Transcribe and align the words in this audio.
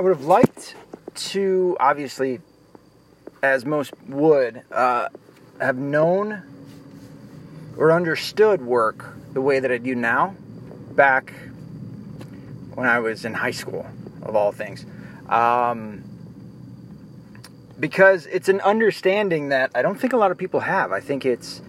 I 0.00 0.02
would 0.02 0.16
have 0.16 0.24
liked 0.24 0.76
to, 1.14 1.76
obviously, 1.78 2.40
as 3.42 3.66
most 3.66 3.92
would, 4.08 4.62
uh, 4.72 5.10
have 5.60 5.76
known 5.76 6.42
or 7.76 7.92
understood 7.92 8.62
work 8.62 9.04
the 9.34 9.42
way 9.42 9.60
that 9.60 9.70
I 9.70 9.76
do 9.76 9.94
now 9.94 10.34
back 10.92 11.34
when 12.74 12.88
I 12.88 13.00
was 13.00 13.26
in 13.26 13.34
high 13.34 13.50
school, 13.50 13.84
of 14.22 14.34
all 14.34 14.52
things. 14.52 14.86
Um, 15.28 16.02
because 17.78 18.24
it's 18.24 18.48
an 18.48 18.62
understanding 18.62 19.50
that 19.50 19.70
I 19.74 19.82
don't 19.82 20.00
think 20.00 20.14
a 20.14 20.16
lot 20.16 20.30
of 20.30 20.38
people 20.38 20.60
have. 20.60 20.92
I 20.92 21.00
think 21.00 21.26
it's 21.26 21.60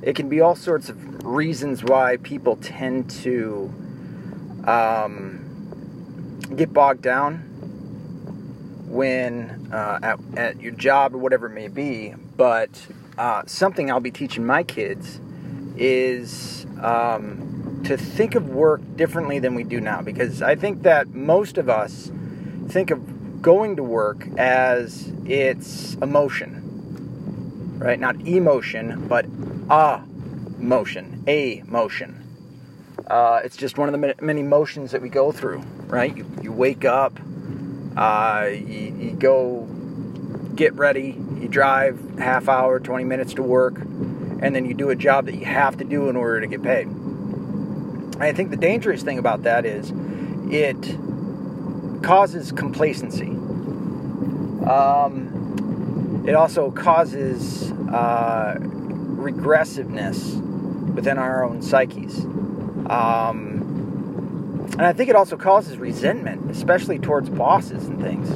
it 0.00 0.14
can 0.14 0.28
be 0.28 0.40
all 0.40 0.54
sorts 0.54 0.90
of 0.90 1.24
reasons 1.24 1.82
why 1.82 2.18
people 2.18 2.54
tend 2.54 3.10
to 3.22 3.68
um, 4.64 6.38
get 6.54 6.72
bogged 6.72 7.02
down 7.02 7.49
when 8.90 9.70
uh, 9.72 10.00
at, 10.02 10.20
at, 10.36 10.60
your 10.60 10.72
job 10.72 11.14
or 11.14 11.18
whatever 11.18 11.46
it 11.46 11.54
may 11.54 11.68
be. 11.68 12.12
But 12.36 12.70
uh, 13.16 13.44
something 13.46 13.90
I'll 13.90 14.00
be 14.00 14.10
teaching 14.10 14.44
my 14.44 14.64
kids 14.64 15.20
is 15.76 16.66
um, 16.82 17.82
to 17.84 17.96
think 17.96 18.34
of 18.34 18.48
work 18.48 18.80
differently 18.96 19.38
than 19.38 19.54
we 19.54 19.62
do 19.62 19.80
now, 19.80 20.02
because 20.02 20.42
I 20.42 20.56
think 20.56 20.82
that 20.82 21.08
most 21.14 21.56
of 21.56 21.68
us 21.68 22.10
think 22.68 22.90
of 22.90 23.40
going 23.40 23.76
to 23.76 23.82
work 23.82 24.26
as 24.36 25.10
it's 25.24 25.94
emotion, 25.94 27.78
right? 27.78 27.98
Not 27.98 28.20
emotion, 28.22 29.06
but 29.06 29.26
a 29.70 30.02
motion, 30.58 31.24
a 31.28 31.62
motion. 31.66 32.16
Uh, 33.06 33.40
it's 33.44 33.56
just 33.56 33.78
one 33.78 33.92
of 33.92 34.00
the 34.00 34.14
many 34.20 34.42
motions 34.42 34.90
that 34.90 35.00
we 35.00 35.08
go 35.08 35.32
through, 35.32 35.60
right? 35.86 36.14
You, 36.16 36.26
you 36.42 36.52
wake 36.52 36.84
up, 36.84 37.18
uh, 38.00 38.48
you, 38.50 38.96
you 38.98 39.10
go 39.12 39.66
get 40.54 40.72
ready, 40.74 41.16
you 41.38 41.48
drive 41.48 42.18
half 42.18 42.48
hour, 42.48 42.80
20 42.80 43.04
minutes 43.04 43.34
to 43.34 43.42
work, 43.42 43.76
and 43.78 44.54
then 44.54 44.64
you 44.64 44.72
do 44.72 44.88
a 44.88 44.96
job 44.96 45.26
that 45.26 45.34
you 45.34 45.44
have 45.44 45.76
to 45.76 45.84
do 45.84 46.08
in 46.08 46.16
order 46.16 46.40
to 46.40 46.46
get 46.46 46.62
paid. 46.62 46.88
I 48.18 48.32
think 48.32 48.50
the 48.50 48.56
dangerous 48.56 49.02
thing 49.02 49.18
about 49.18 49.42
that 49.42 49.66
is 49.66 49.92
it 50.50 50.96
causes 52.02 52.52
complacency. 52.52 53.28
Um, 54.66 56.24
it 56.26 56.34
also 56.34 56.70
causes 56.70 57.70
uh, 57.72 58.56
regressiveness 58.60 60.36
within 60.94 61.18
our 61.18 61.44
own 61.44 61.60
psyches. 61.60 62.24
Um, 62.88 63.49
and 64.80 64.86
I 64.86 64.94
think 64.94 65.10
it 65.10 65.14
also 65.14 65.36
causes 65.36 65.76
resentment, 65.76 66.50
especially 66.50 66.98
towards 66.98 67.28
bosses 67.28 67.84
and 67.84 68.00
things. 68.00 68.30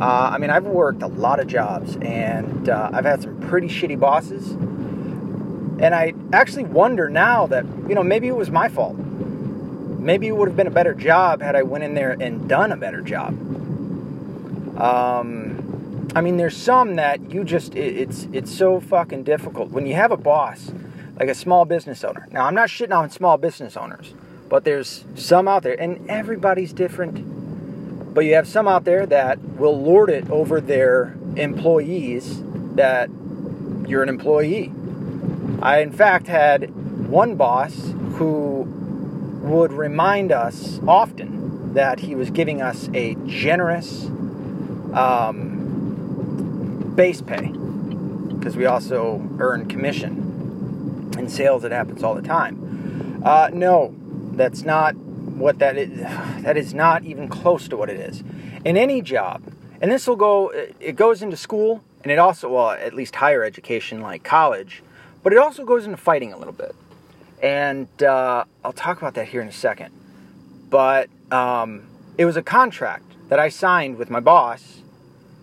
Uh, 0.00 0.30
I 0.32 0.38
mean, 0.38 0.48
I've 0.48 0.62
worked 0.62 1.02
a 1.02 1.08
lot 1.08 1.40
of 1.40 1.48
jobs 1.48 1.96
and 1.96 2.68
uh, 2.68 2.90
I've 2.92 3.04
had 3.04 3.20
some 3.20 3.40
pretty 3.40 3.66
shitty 3.66 3.98
bosses. 3.98 4.52
And 4.52 5.92
I 5.92 6.14
actually 6.32 6.66
wonder 6.66 7.10
now 7.10 7.48
that, 7.48 7.64
you 7.88 7.96
know, 7.96 8.04
maybe 8.04 8.28
it 8.28 8.36
was 8.36 8.48
my 8.48 8.68
fault. 8.68 8.96
Maybe 8.96 10.28
it 10.28 10.36
would 10.36 10.46
have 10.46 10.56
been 10.56 10.68
a 10.68 10.70
better 10.70 10.94
job 10.94 11.42
had 11.42 11.56
I 11.56 11.64
went 11.64 11.82
in 11.82 11.94
there 11.94 12.12
and 12.12 12.48
done 12.48 12.70
a 12.70 12.76
better 12.76 13.00
job. 13.00 13.30
Um, 14.80 16.08
I 16.14 16.20
mean, 16.20 16.36
there's 16.36 16.56
some 16.56 16.94
that 16.94 17.32
you 17.32 17.42
just, 17.42 17.74
it, 17.74 17.96
it's, 17.96 18.28
it's 18.32 18.56
so 18.56 18.78
fucking 18.78 19.24
difficult. 19.24 19.70
When 19.70 19.88
you 19.88 19.94
have 19.94 20.12
a 20.12 20.16
boss 20.16 20.70
like 21.18 21.28
a 21.28 21.34
small 21.34 21.64
business 21.64 22.04
owner. 22.04 22.26
Now, 22.30 22.46
I'm 22.46 22.54
not 22.54 22.68
shitting 22.68 22.96
on 22.96 23.10
small 23.10 23.36
business 23.36 23.76
owners, 23.76 24.14
but 24.52 24.64
there's 24.64 25.04
some 25.14 25.48
out 25.48 25.62
there, 25.62 25.80
and 25.80 26.10
everybody's 26.10 26.74
different. 26.74 28.12
But 28.12 28.26
you 28.26 28.34
have 28.34 28.46
some 28.46 28.68
out 28.68 28.84
there 28.84 29.06
that 29.06 29.40
will 29.56 29.82
lord 29.82 30.10
it 30.10 30.28
over 30.28 30.60
their 30.60 31.16
employees 31.36 32.42
that 32.74 33.08
you're 33.88 34.02
an 34.02 34.10
employee. 34.10 34.70
I, 35.62 35.78
in 35.78 35.90
fact, 35.90 36.26
had 36.26 36.68
one 37.08 37.36
boss 37.36 37.94
who 38.16 38.64
would 39.42 39.72
remind 39.72 40.32
us 40.32 40.80
often 40.86 41.72
that 41.72 42.00
he 42.00 42.14
was 42.14 42.28
giving 42.28 42.60
us 42.60 42.90
a 42.92 43.14
generous 43.24 44.04
um, 44.92 46.92
base 46.94 47.22
pay 47.22 47.46
because 48.36 48.54
we 48.54 48.66
also 48.66 49.26
earn 49.38 49.66
commission 49.66 51.10
in 51.16 51.30
sales 51.30 51.64
it 51.64 51.72
happens 51.72 52.02
all 52.02 52.14
the 52.14 52.20
time. 52.20 53.22
Uh, 53.24 53.48
no, 53.50 53.94
that's 54.36 54.62
not 54.62 54.94
what 54.96 55.58
that 55.58 55.76
is. 55.76 56.00
That 56.42 56.56
is 56.56 56.74
not 56.74 57.04
even 57.04 57.28
close 57.28 57.68
to 57.68 57.76
what 57.76 57.88
it 57.88 58.00
is. 58.00 58.22
In 58.64 58.76
any 58.76 59.02
job, 59.02 59.42
and 59.80 59.90
this 59.90 60.06
will 60.06 60.16
go, 60.16 60.52
it 60.80 60.96
goes 60.96 61.22
into 61.22 61.36
school, 61.36 61.82
and 62.02 62.12
it 62.12 62.18
also, 62.18 62.48
well, 62.48 62.70
at 62.70 62.94
least 62.94 63.16
higher 63.16 63.44
education 63.44 64.00
like 64.00 64.22
college, 64.22 64.82
but 65.22 65.32
it 65.32 65.38
also 65.38 65.64
goes 65.64 65.84
into 65.84 65.96
fighting 65.96 66.32
a 66.32 66.38
little 66.38 66.52
bit. 66.52 66.74
And 67.42 67.88
uh, 68.02 68.44
I'll 68.64 68.72
talk 68.72 68.98
about 68.98 69.14
that 69.14 69.28
here 69.28 69.40
in 69.40 69.48
a 69.48 69.52
second. 69.52 69.92
But 70.70 71.10
um, 71.30 71.88
it 72.16 72.24
was 72.24 72.36
a 72.36 72.42
contract 72.42 73.04
that 73.28 73.38
I 73.38 73.48
signed 73.48 73.96
with 73.98 74.10
my 74.10 74.20
boss 74.20 74.82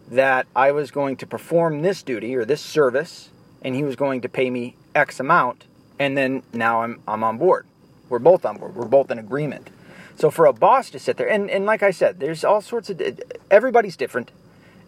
that 0.09 0.47
I 0.56 0.71
was 0.71 0.91
going 0.91 1.17
to 1.17 1.27
perform 1.27 1.81
this 1.81 2.01
duty 2.01 2.35
or 2.35 2.45
this 2.45 2.61
service, 2.61 3.29
and 3.61 3.75
he 3.75 3.83
was 3.83 3.95
going 3.95 4.21
to 4.21 4.29
pay 4.29 4.50
me 4.50 4.75
X 4.95 5.19
amount, 5.19 5.66
and 6.00 6.17
then 6.17 6.44
now 6.53 6.81
I'm 6.81 7.01
I'm 7.07 7.23
on 7.23 7.38
board. 7.38 7.67
We're 8.09 8.19
both 8.19 8.45
on 8.45 8.57
board. 8.57 8.75
We're 8.75 8.87
both 8.87 9.11
in 9.11 9.19
agreement. 9.19 9.69
So 10.15 10.29
for 10.29 10.45
a 10.45 10.53
boss 10.53 10.89
to 10.89 10.99
sit 10.99 11.17
there, 11.17 11.29
and, 11.29 11.49
and 11.49 11.65
like 11.65 11.81
I 11.81 11.91
said, 11.91 12.19
there's 12.19 12.43
all 12.43 12.61
sorts 12.61 12.89
of 12.89 13.01
everybody's 13.49 13.95
different, 13.95 14.31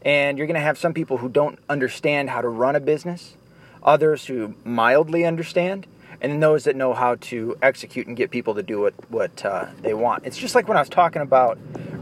and 0.03 0.37
you're 0.37 0.47
going 0.47 0.55
to 0.55 0.61
have 0.61 0.77
some 0.77 0.93
people 0.93 1.17
who 1.17 1.29
don't 1.29 1.57
understand 1.69 2.29
how 2.29 2.41
to 2.41 2.49
run 2.49 2.75
a 2.75 2.81
business, 2.81 3.35
others 3.81 4.25
who 4.25 4.55
mildly 4.65 5.25
understand, 5.25 5.87
and 6.19 6.33
then 6.33 6.39
those 6.39 6.65
that 6.65 6.75
know 6.75 6.93
how 6.93 7.15
to 7.15 7.57
execute 7.61 8.07
and 8.07 8.17
get 8.17 8.29
people 8.29 8.55
to 8.55 8.63
do 8.63 8.81
what 8.81 8.93
what 9.09 9.45
uh, 9.45 9.67
they 9.81 9.93
want. 9.93 10.25
It's 10.25 10.38
just 10.38 10.53
like 10.53 10.67
when 10.67 10.77
I 10.77 10.81
was 10.81 10.89
talking 10.89 11.21
about 11.21 11.57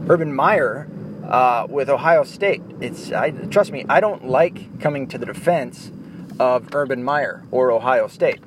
Urban 0.08 0.34
Meyer 0.34 0.88
uh, 1.26 1.66
with 1.70 1.88
Ohio 1.88 2.24
State. 2.24 2.62
It's 2.80 3.12
I, 3.12 3.30
trust 3.30 3.70
me, 3.70 3.86
I 3.88 4.00
don't 4.00 4.26
like 4.26 4.80
coming 4.80 5.06
to 5.08 5.18
the 5.18 5.26
defense 5.26 5.90
of 6.38 6.74
Urban 6.74 7.04
Meyer 7.04 7.44
or 7.50 7.70
Ohio 7.70 8.08
State. 8.08 8.40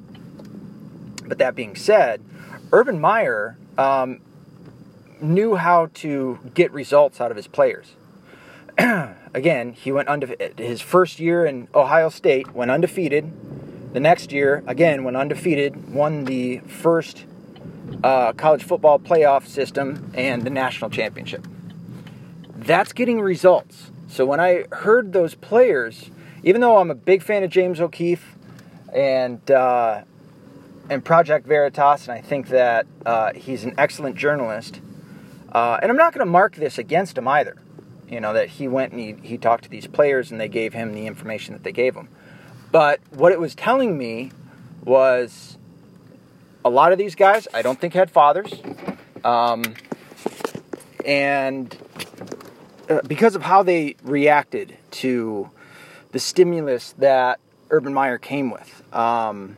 But 1.26 1.38
that 1.38 1.56
being 1.56 1.76
said, 1.76 2.22
Urban 2.74 3.00
Meyer 3.00 3.58
um, 3.78 4.20
knew 5.22 5.56
how 5.56 5.86
to 5.94 6.40
get 6.54 6.72
results 6.74 7.22
out 7.22 7.32
of 7.32 7.38
his 7.38 7.48
players. 7.48 7.94
again, 9.34 9.72
he 9.72 9.92
went 9.92 10.10
undefeated. 10.10 10.60
His 10.60 10.82
first 10.82 11.20
year 11.20 11.46
in 11.46 11.70
Ohio 11.74 12.10
State 12.10 12.54
went 12.54 12.70
undefeated. 12.70 13.32
The 13.94 14.02
next 14.02 14.32
year, 14.32 14.64
again, 14.68 15.06
went 15.06 15.16
undefeated, 15.16 15.94
won 15.94 16.26
the 16.26 16.58
first 16.60 17.26
uh, 18.04 18.34
college 18.34 18.64
football 18.64 19.00
playoff 19.00 19.48
system 19.48 20.12
and 20.14 20.42
the 20.42 20.50
national 20.50 20.90
championship. 20.90 21.48
That's 22.56 22.92
getting 22.92 23.22
results. 23.22 23.92
So 24.08 24.26
when 24.26 24.42
I 24.42 24.66
heard 24.72 25.14
those 25.14 25.36
players 25.36 26.10
even 26.44 26.60
though 26.62 26.78
I'm 26.78 26.92
a 26.92 26.96
big 26.96 27.24
fan 27.24 27.44
of 27.44 27.50
James 27.50 27.80
O'Keefe 27.80 28.36
and 28.94 29.50
uh, 29.50 30.04
and 30.90 31.04
Project 31.04 31.48
Veritas, 31.48 32.08
and 32.08 32.18
I 32.18 32.22
think 32.22 32.50
that 32.50 32.86
uh, 33.06 33.34
he's 33.34 33.64
an 33.64 33.74
excellent 33.78 34.16
journalist. 34.16 34.82
Uh, 35.52 35.80
and 35.82 35.92
I'm 35.92 35.98
not 35.98 36.14
going 36.14 36.26
to 36.26 36.32
mark 36.32 36.56
this 36.56 36.78
against 36.78 37.18
him 37.18 37.28
either. 37.28 37.58
You 38.10 38.20
know 38.20 38.34
that 38.34 38.50
he 38.50 38.68
went 38.68 38.92
and 38.92 39.02
he, 39.02 39.16
he 39.28 39.38
talked 39.38 39.64
to 39.64 39.70
these 39.70 39.88
players 39.88 40.30
and 40.30 40.40
they 40.40 40.48
gave 40.48 40.74
him 40.74 40.94
the 40.94 41.08
information 41.08 41.54
that 41.54 41.64
they 41.64 41.72
gave 41.72 41.96
him. 41.96 42.10
But 42.72 43.00
what 43.12 43.32
it 43.32 43.40
was 43.40 43.56
telling 43.56 43.98
me 43.98 44.32
was 44.84 45.58
a 46.66 46.70
lot 46.70 46.92
of 46.92 46.98
these 46.98 47.16
guys 47.16 47.48
I 47.54 47.62
don't 47.62 47.80
think 47.80 47.94
had 47.94 48.12
fathers, 48.12 48.54
um, 49.24 49.64
and 51.06 51.76
uh, 52.90 53.02
because 53.08 53.36
of 53.36 53.42
how 53.44 53.64
they 53.64 53.96
reacted 54.04 54.78
to 54.92 55.50
the 56.12 56.20
stimulus 56.20 56.94
that 57.00 57.40
Urban 57.70 57.94
Meyer 57.94 58.18
came 58.18 58.52
with. 58.52 58.84
Um, 58.94 59.56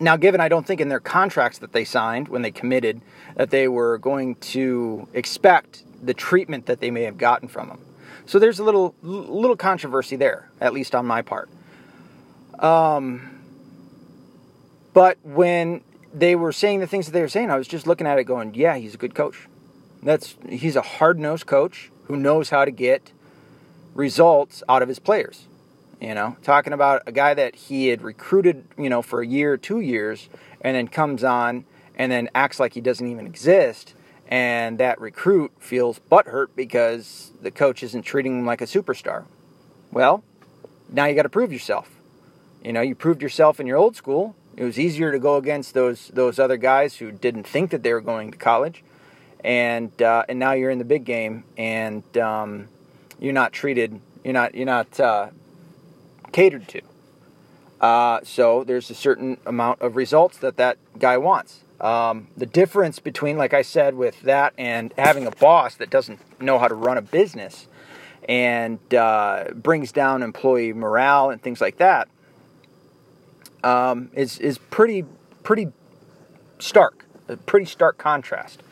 now, 0.00 0.16
given 0.16 0.40
I 0.40 0.48
don't 0.48 0.66
think 0.66 0.80
in 0.80 0.88
their 0.88 1.00
contracts 1.00 1.58
that 1.58 1.72
they 1.72 1.84
signed 1.84 2.28
when 2.28 2.42
they 2.42 2.50
committed 2.50 3.00
that 3.36 3.50
they 3.50 3.68
were 3.68 3.98
going 3.98 4.36
to 4.36 5.08
expect 5.12 5.84
the 6.04 6.14
treatment 6.14 6.66
that 6.66 6.80
they 6.80 6.90
may 6.90 7.02
have 7.02 7.18
gotten 7.18 7.48
from 7.48 7.68
him, 7.70 7.80
so 8.26 8.38
there's 8.38 8.58
a 8.58 8.64
little 8.64 8.94
little 9.02 9.56
controversy 9.56 10.16
there, 10.16 10.50
at 10.60 10.72
least 10.72 10.94
on 10.94 11.06
my 11.06 11.22
part. 11.22 11.48
Um, 12.58 13.42
but 14.92 15.18
when 15.22 15.82
they 16.12 16.34
were 16.36 16.52
saying 16.52 16.80
the 16.80 16.86
things 16.86 17.06
that 17.06 17.12
they 17.12 17.20
were 17.20 17.28
saying, 17.28 17.50
I 17.50 17.56
was 17.56 17.68
just 17.68 17.86
looking 17.86 18.06
at 18.06 18.18
it, 18.18 18.24
going, 18.24 18.54
"Yeah, 18.54 18.76
he's 18.76 18.94
a 18.94 18.98
good 18.98 19.14
coach. 19.14 19.48
That's 20.02 20.36
he's 20.48 20.76
a 20.76 20.82
hard 20.82 21.18
nosed 21.18 21.46
coach 21.46 21.90
who 22.04 22.16
knows 22.16 22.50
how 22.50 22.64
to 22.64 22.70
get 22.70 23.12
results 23.94 24.62
out 24.68 24.82
of 24.82 24.88
his 24.88 24.98
players. 24.98 25.46
You 26.00 26.14
know, 26.14 26.36
talking 26.42 26.72
about 26.72 27.02
a 27.06 27.12
guy 27.12 27.34
that 27.34 27.56
he 27.56 27.88
had 27.88 28.02
recruited, 28.02 28.64
you 28.78 28.88
know, 28.88 29.02
for 29.02 29.20
a 29.20 29.26
year, 29.26 29.56
two 29.56 29.80
years, 29.80 30.28
and 30.60 30.76
then 30.76 30.86
comes 30.88 31.24
on 31.24 31.64
and 31.96 32.12
then 32.12 32.28
acts 32.34 32.60
like 32.60 32.74
he 32.74 32.80
doesn't 32.80 33.06
even 33.06 33.26
exist 33.26 33.94
and 34.28 34.78
that 34.78 35.00
recruit 35.00 35.50
feels 35.58 35.98
butthurt 36.10 36.48
because 36.54 37.32
the 37.40 37.50
coach 37.50 37.82
isn't 37.82 38.02
treating 38.02 38.40
him 38.40 38.46
like 38.46 38.60
a 38.60 38.66
superstar. 38.66 39.24
Well, 39.90 40.22
now 40.90 41.06
you 41.06 41.14
got 41.14 41.22
to 41.22 41.30
prove 41.30 41.52
yourself. 41.52 41.90
You 42.62 42.74
know, 42.74 42.82
you 42.82 42.94
proved 42.94 43.22
yourself 43.22 43.58
in 43.58 43.66
your 43.66 43.78
old 43.78 43.96
school. 43.96 44.36
It 44.56 44.64
was 44.64 44.78
easier 44.78 45.12
to 45.12 45.18
go 45.18 45.36
against 45.36 45.72
those 45.72 46.08
those 46.08 46.38
other 46.38 46.56
guys 46.56 46.96
who 46.96 47.10
didn't 47.10 47.44
think 47.44 47.70
that 47.70 47.82
they 47.82 47.92
were 47.92 48.00
going 48.00 48.32
to 48.32 48.36
college, 48.36 48.82
and 49.42 49.90
uh, 50.02 50.24
and 50.28 50.38
now 50.38 50.52
you're 50.52 50.70
in 50.70 50.78
the 50.78 50.84
big 50.84 51.04
game, 51.04 51.44
and 51.56 52.02
um, 52.18 52.68
you're 53.18 53.32
not 53.32 53.52
treated. 53.52 54.00
You're 54.24 54.34
not 54.34 54.54
you're 54.54 54.66
not 54.66 54.98
uh, 54.98 55.28
catered 56.32 56.68
to. 56.68 56.82
Uh, 57.80 58.20
so 58.24 58.64
there's 58.64 58.90
a 58.90 58.94
certain 58.94 59.38
amount 59.46 59.80
of 59.80 59.96
results 59.96 60.38
that 60.38 60.56
that 60.56 60.78
guy 60.98 61.16
wants. 61.16 61.60
Um, 61.80 62.26
the 62.36 62.46
difference 62.46 62.98
between, 62.98 63.36
like 63.36 63.54
I 63.54 63.62
said, 63.62 63.94
with 63.94 64.20
that 64.22 64.52
and 64.58 64.92
having 64.98 65.26
a 65.26 65.30
boss 65.30 65.76
that 65.76 65.90
doesn't 65.90 66.18
know 66.40 66.58
how 66.58 66.66
to 66.66 66.74
run 66.74 66.98
a 66.98 67.02
business 67.02 67.68
and 68.28 68.78
uh, 68.92 69.44
brings 69.54 69.92
down 69.92 70.22
employee 70.22 70.72
morale 70.72 71.30
and 71.30 71.40
things 71.40 71.60
like 71.60 71.78
that 71.78 72.08
um, 73.64 74.10
is 74.14 74.38
is 74.38 74.58
pretty 74.58 75.04
pretty 75.42 75.68
stark, 76.58 77.06
a 77.28 77.36
pretty 77.36 77.66
stark 77.66 77.98
contrast. 77.98 78.62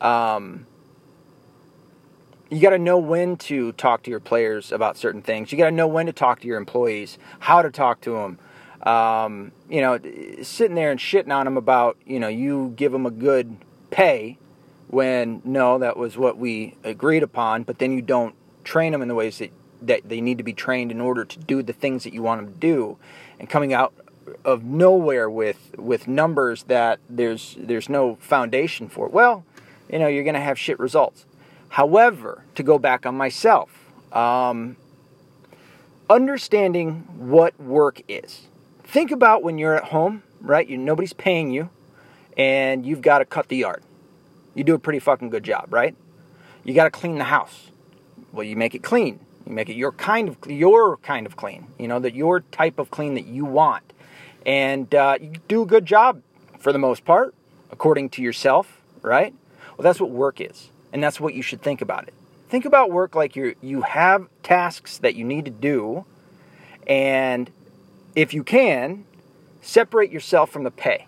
Um, 0.00 0.66
you 2.50 2.60
got 2.60 2.70
to 2.70 2.78
know 2.78 2.98
when 2.98 3.36
to 3.36 3.72
talk 3.72 4.02
to 4.04 4.10
your 4.10 4.20
players 4.20 4.72
about 4.72 4.96
certain 4.96 5.22
things. 5.22 5.52
You 5.52 5.58
got 5.58 5.66
to 5.66 5.76
know 5.76 5.86
when 5.86 6.06
to 6.06 6.12
talk 6.12 6.40
to 6.40 6.46
your 6.46 6.56
employees, 6.56 7.18
how 7.40 7.62
to 7.62 7.70
talk 7.70 8.00
to 8.02 8.12
them. 8.12 8.38
Um, 8.82 9.52
you 9.68 9.80
know, 9.80 9.98
sitting 10.42 10.74
there 10.74 10.90
and 10.90 10.98
shitting 10.98 11.34
on 11.34 11.44
them 11.44 11.56
about, 11.56 11.98
you 12.06 12.18
know, 12.18 12.28
you 12.28 12.72
give 12.76 12.92
them 12.92 13.06
a 13.06 13.10
good 13.10 13.56
pay 13.90 14.38
when 14.88 15.42
no, 15.44 15.78
that 15.78 15.96
was 15.96 16.16
what 16.16 16.38
we 16.38 16.74
agreed 16.84 17.22
upon, 17.22 17.64
but 17.64 17.78
then 17.78 17.92
you 17.92 18.00
don't 18.00 18.34
train 18.64 18.92
them 18.92 19.02
in 19.02 19.08
the 19.08 19.14
ways 19.14 19.38
that, 19.38 19.50
that 19.82 20.08
they 20.08 20.20
need 20.20 20.38
to 20.38 20.44
be 20.44 20.52
trained 20.52 20.90
in 20.90 21.00
order 21.00 21.24
to 21.24 21.38
do 21.38 21.62
the 21.62 21.72
things 21.72 22.04
that 22.04 22.14
you 22.14 22.22
want 22.22 22.40
them 22.40 22.52
to 22.54 22.58
do. 22.58 22.96
And 23.38 23.50
coming 23.50 23.74
out 23.74 23.92
of 24.44 24.64
nowhere 24.64 25.28
with 25.28 25.74
with 25.78 26.06
numbers 26.06 26.64
that 26.64 26.98
there's 27.08 27.56
there's 27.58 27.88
no 27.88 28.16
foundation 28.16 28.88
for. 28.88 29.08
Well, 29.08 29.44
you 29.90 29.98
know, 29.98 30.06
you're 30.06 30.24
going 30.24 30.34
to 30.34 30.40
have 30.40 30.58
shit 30.58 30.78
results. 30.78 31.24
However, 31.70 32.44
to 32.54 32.62
go 32.62 32.78
back 32.78 33.06
on 33.06 33.16
myself, 33.16 33.70
um, 34.12 34.76
understanding 36.08 37.04
what 37.16 37.58
work 37.60 38.00
is. 38.08 38.46
Think 38.84 39.10
about 39.10 39.42
when 39.42 39.58
you're 39.58 39.74
at 39.74 39.84
home, 39.84 40.22
right? 40.40 40.66
You, 40.66 40.78
nobody's 40.78 41.12
paying 41.12 41.50
you, 41.50 41.70
and 42.36 42.86
you've 42.86 43.02
got 43.02 43.18
to 43.18 43.24
cut 43.24 43.48
the 43.48 43.56
yard. 43.56 43.82
You 44.54 44.64
do 44.64 44.74
a 44.74 44.78
pretty 44.78 44.98
fucking 44.98 45.30
good 45.30 45.44
job, 45.44 45.66
right? 45.70 45.94
You 46.64 46.74
got 46.74 46.84
to 46.84 46.90
clean 46.90 47.18
the 47.18 47.24
house. 47.24 47.70
Well, 48.32 48.44
you 48.44 48.56
make 48.56 48.74
it 48.74 48.82
clean. 48.82 49.20
You 49.46 49.52
make 49.52 49.68
it 49.68 49.74
your 49.74 49.92
kind 49.92 50.28
of 50.28 50.36
your 50.50 50.96
kind 50.98 51.26
of 51.26 51.36
clean. 51.36 51.68
You 51.78 51.88
know 51.88 51.98
that 52.00 52.14
your 52.14 52.40
type 52.40 52.78
of 52.78 52.90
clean 52.90 53.14
that 53.14 53.26
you 53.26 53.44
want, 53.44 53.92
and 54.44 54.92
uh, 54.94 55.18
you 55.20 55.32
do 55.48 55.62
a 55.62 55.66
good 55.66 55.86
job 55.86 56.22
for 56.58 56.72
the 56.72 56.78
most 56.78 57.04
part, 57.04 57.34
according 57.70 58.10
to 58.10 58.22
yourself, 58.22 58.80
right? 59.02 59.32
Well, 59.76 59.84
that's 59.84 60.00
what 60.00 60.10
work 60.10 60.40
is. 60.40 60.70
And 60.92 61.02
that's 61.02 61.20
what 61.20 61.34
you 61.34 61.42
should 61.42 61.62
think 61.62 61.80
about 61.80 62.08
it. 62.08 62.14
Think 62.48 62.64
about 62.64 62.90
work 62.90 63.14
like 63.14 63.36
you 63.36 63.54
you 63.60 63.82
have 63.82 64.26
tasks 64.42 64.98
that 64.98 65.14
you 65.14 65.24
need 65.24 65.44
to 65.44 65.50
do 65.50 66.06
and 66.86 67.50
if 68.14 68.32
you 68.32 68.42
can, 68.42 69.04
separate 69.60 70.10
yourself 70.10 70.50
from 70.50 70.64
the 70.64 70.70
pay 70.70 71.06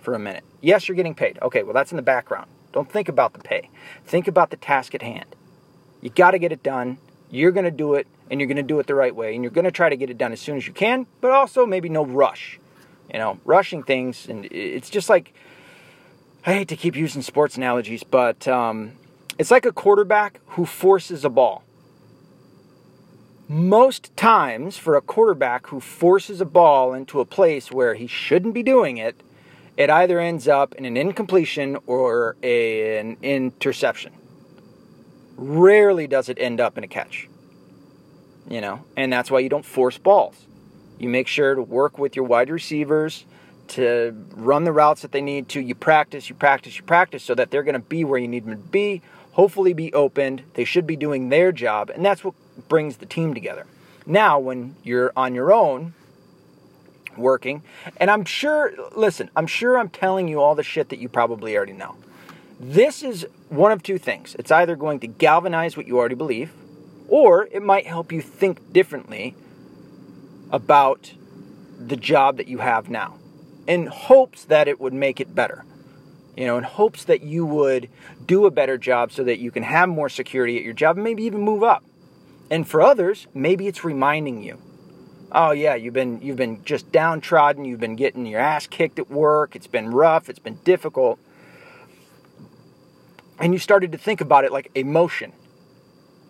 for 0.00 0.14
a 0.14 0.18
minute. 0.18 0.44
Yes, 0.60 0.86
you're 0.86 0.96
getting 0.96 1.14
paid. 1.14 1.38
Okay, 1.40 1.62
well 1.62 1.72
that's 1.72 1.92
in 1.92 1.96
the 1.96 2.02
background. 2.02 2.50
Don't 2.72 2.90
think 2.90 3.08
about 3.08 3.32
the 3.32 3.38
pay. 3.38 3.70
Think 4.04 4.28
about 4.28 4.50
the 4.50 4.56
task 4.56 4.94
at 4.94 5.02
hand. 5.02 5.34
You 6.00 6.10
got 6.10 6.32
to 6.32 6.38
get 6.38 6.52
it 6.52 6.62
done. 6.62 6.98
You're 7.30 7.52
going 7.52 7.64
to 7.64 7.70
do 7.70 7.94
it 7.94 8.06
and 8.30 8.40
you're 8.40 8.46
going 8.46 8.56
to 8.56 8.62
do 8.62 8.78
it 8.78 8.86
the 8.86 8.94
right 8.94 9.14
way 9.14 9.34
and 9.34 9.42
you're 9.42 9.50
going 9.50 9.64
to 9.64 9.70
try 9.70 9.88
to 9.88 9.96
get 9.96 10.10
it 10.10 10.18
done 10.18 10.32
as 10.32 10.40
soon 10.40 10.56
as 10.56 10.66
you 10.66 10.72
can, 10.72 11.06
but 11.20 11.30
also 11.30 11.64
maybe 11.64 11.88
no 11.88 12.04
rush. 12.04 12.58
You 13.12 13.18
know, 13.18 13.38
rushing 13.44 13.82
things 13.82 14.28
and 14.28 14.46
it's 14.46 14.90
just 14.90 15.08
like 15.08 15.32
I 16.44 16.54
hate 16.54 16.68
to 16.68 16.76
keep 16.76 16.96
using 16.96 17.22
sports 17.22 17.56
analogies, 17.56 18.02
but 18.02 18.48
um, 18.48 18.92
it's 19.38 19.50
like 19.50 19.66
a 19.66 19.72
quarterback 19.72 20.40
who 20.48 20.66
forces 20.66 21.24
a 21.24 21.30
ball. 21.30 21.64
Most 23.48 24.16
times, 24.16 24.78
for 24.78 24.96
a 24.96 25.02
quarterback 25.02 25.66
who 25.66 25.80
forces 25.80 26.40
a 26.40 26.46
ball 26.46 26.94
into 26.94 27.20
a 27.20 27.24
place 27.24 27.70
where 27.70 27.94
he 27.94 28.06
shouldn't 28.06 28.54
be 28.54 28.62
doing 28.62 28.96
it, 28.96 29.20
it 29.76 29.90
either 29.90 30.20
ends 30.20 30.48
up 30.48 30.74
in 30.74 30.84
an 30.84 30.96
incompletion 30.96 31.78
or 31.86 32.36
an 32.42 33.16
interception. 33.22 34.12
Rarely 35.36 36.06
does 36.06 36.28
it 36.28 36.38
end 36.40 36.60
up 36.60 36.78
in 36.78 36.84
a 36.84 36.88
catch. 36.88 37.28
You 38.48 38.60
know, 38.60 38.84
and 38.96 39.12
that's 39.12 39.30
why 39.30 39.40
you 39.40 39.48
don't 39.48 39.64
force 39.64 39.98
balls. 39.98 40.46
You 40.98 41.08
make 41.08 41.26
sure 41.26 41.54
to 41.54 41.62
work 41.62 41.98
with 41.98 42.16
your 42.16 42.24
wide 42.24 42.50
receivers 42.50 43.24
to 43.68 44.14
run 44.34 44.64
the 44.64 44.72
routes 44.72 45.02
that 45.02 45.12
they 45.12 45.22
need 45.22 45.48
to. 45.50 45.60
You 45.60 45.74
practice, 45.74 46.28
you 46.28 46.34
practice, 46.34 46.76
you 46.76 46.82
practice 46.82 47.22
so 47.22 47.34
that 47.34 47.50
they're 47.50 47.62
going 47.62 47.74
to 47.74 47.78
be 47.80 48.04
where 48.04 48.18
you 48.18 48.28
need 48.28 48.44
them 48.44 48.52
to 48.52 48.68
be 48.68 49.00
hopefully 49.32 49.72
be 49.72 49.92
opened. 49.92 50.42
They 50.54 50.64
should 50.64 50.86
be 50.86 50.96
doing 50.96 51.28
their 51.28 51.52
job, 51.52 51.90
and 51.90 52.04
that's 52.04 52.24
what 52.24 52.34
brings 52.68 52.98
the 52.98 53.06
team 53.06 53.34
together. 53.34 53.66
Now, 54.06 54.38
when 54.38 54.76
you're 54.82 55.12
on 55.16 55.34
your 55.34 55.52
own, 55.52 55.94
working, 57.16 57.62
and 57.98 58.10
I'm 58.10 58.24
sure, 58.24 58.72
listen, 58.96 59.30
I'm 59.36 59.46
sure 59.46 59.78
I'm 59.78 59.88
telling 59.88 60.28
you 60.28 60.40
all 60.40 60.54
the 60.54 60.62
shit 60.62 60.88
that 60.90 60.98
you 60.98 61.08
probably 61.08 61.56
already 61.56 61.72
know. 61.72 61.96
This 62.58 63.02
is 63.02 63.26
one 63.48 63.72
of 63.72 63.82
two 63.82 63.98
things. 63.98 64.34
It's 64.38 64.50
either 64.50 64.76
going 64.76 65.00
to 65.00 65.06
galvanize 65.06 65.76
what 65.76 65.86
you 65.86 65.98
already 65.98 66.14
believe, 66.14 66.52
or 67.08 67.48
it 67.50 67.62
might 67.62 67.86
help 67.86 68.12
you 68.12 68.22
think 68.22 68.72
differently 68.72 69.34
about 70.50 71.12
the 71.78 71.96
job 71.96 72.36
that 72.36 72.48
you 72.48 72.58
have 72.58 72.88
now 72.88 73.18
in 73.66 73.86
hopes 73.86 74.44
that 74.44 74.68
it 74.68 74.80
would 74.80 74.92
make 74.92 75.20
it 75.20 75.34
better 75.34 75.64
you 76.36 76.46
know, 76.46 76.56
in 76.56 76.64
hopes 76.64 77.04
that 77.04 77.22
you 77.22 77.44
would 77.44 77.88
do 78.26 78.46
a 78.46 78.50
better 78.50 78.78
job 78.78 79.12
so 79.12 79.22
that 79.24 79.38
you 79.38 79.50
can 79.50 79.62
have 79.62 79.88
more 79.88 80.08
security 80.08 80.56
at 80.56 80.64
your 80.64 80.72
job 80.72 80.96
and 80.96 81.04
maybe 81.04 81.24
even 81.24 81.40
move 81.40 81.62
up. 81.62 81.84
And 82.50 82.66
for 82.66 82.82
others, 82.82 83.26
maybe 83.34 83.66
it's 83.66 83.84
reminding 83.84 84.42
you, 84.42 84.58
oh 85.30 85.52
yeah, 85.52 85.74
you've 85.74 85.94
been 85.94 86.20
you've 86.22 86.36
been 86.36 86.64
just 86.64 86.90
downtrodden, 86.92 87.64
you've 87.64 87.80
been 87.80 87.96
getting 87.96 88.26
your 88.26 88.40
ass 88.40 88.66
kicked 88.66 88.98
at 88.98 89.10
work, 89.10 89.56
it's 89.56 89.66
been 89.66 89.90
rough, 89.90 90.28
it's 90.28 90.38
been 90.38 90.58
difficult. 90.64 91.18
And 93.38 93.52
you 93.52 93.58
started 93.58 93.92
to 93.92 93.98
think 93.98 94.20
about 94.20 94.44
it 94.44 94.52
like 94.52 94.70
emotion, 94.74 95.32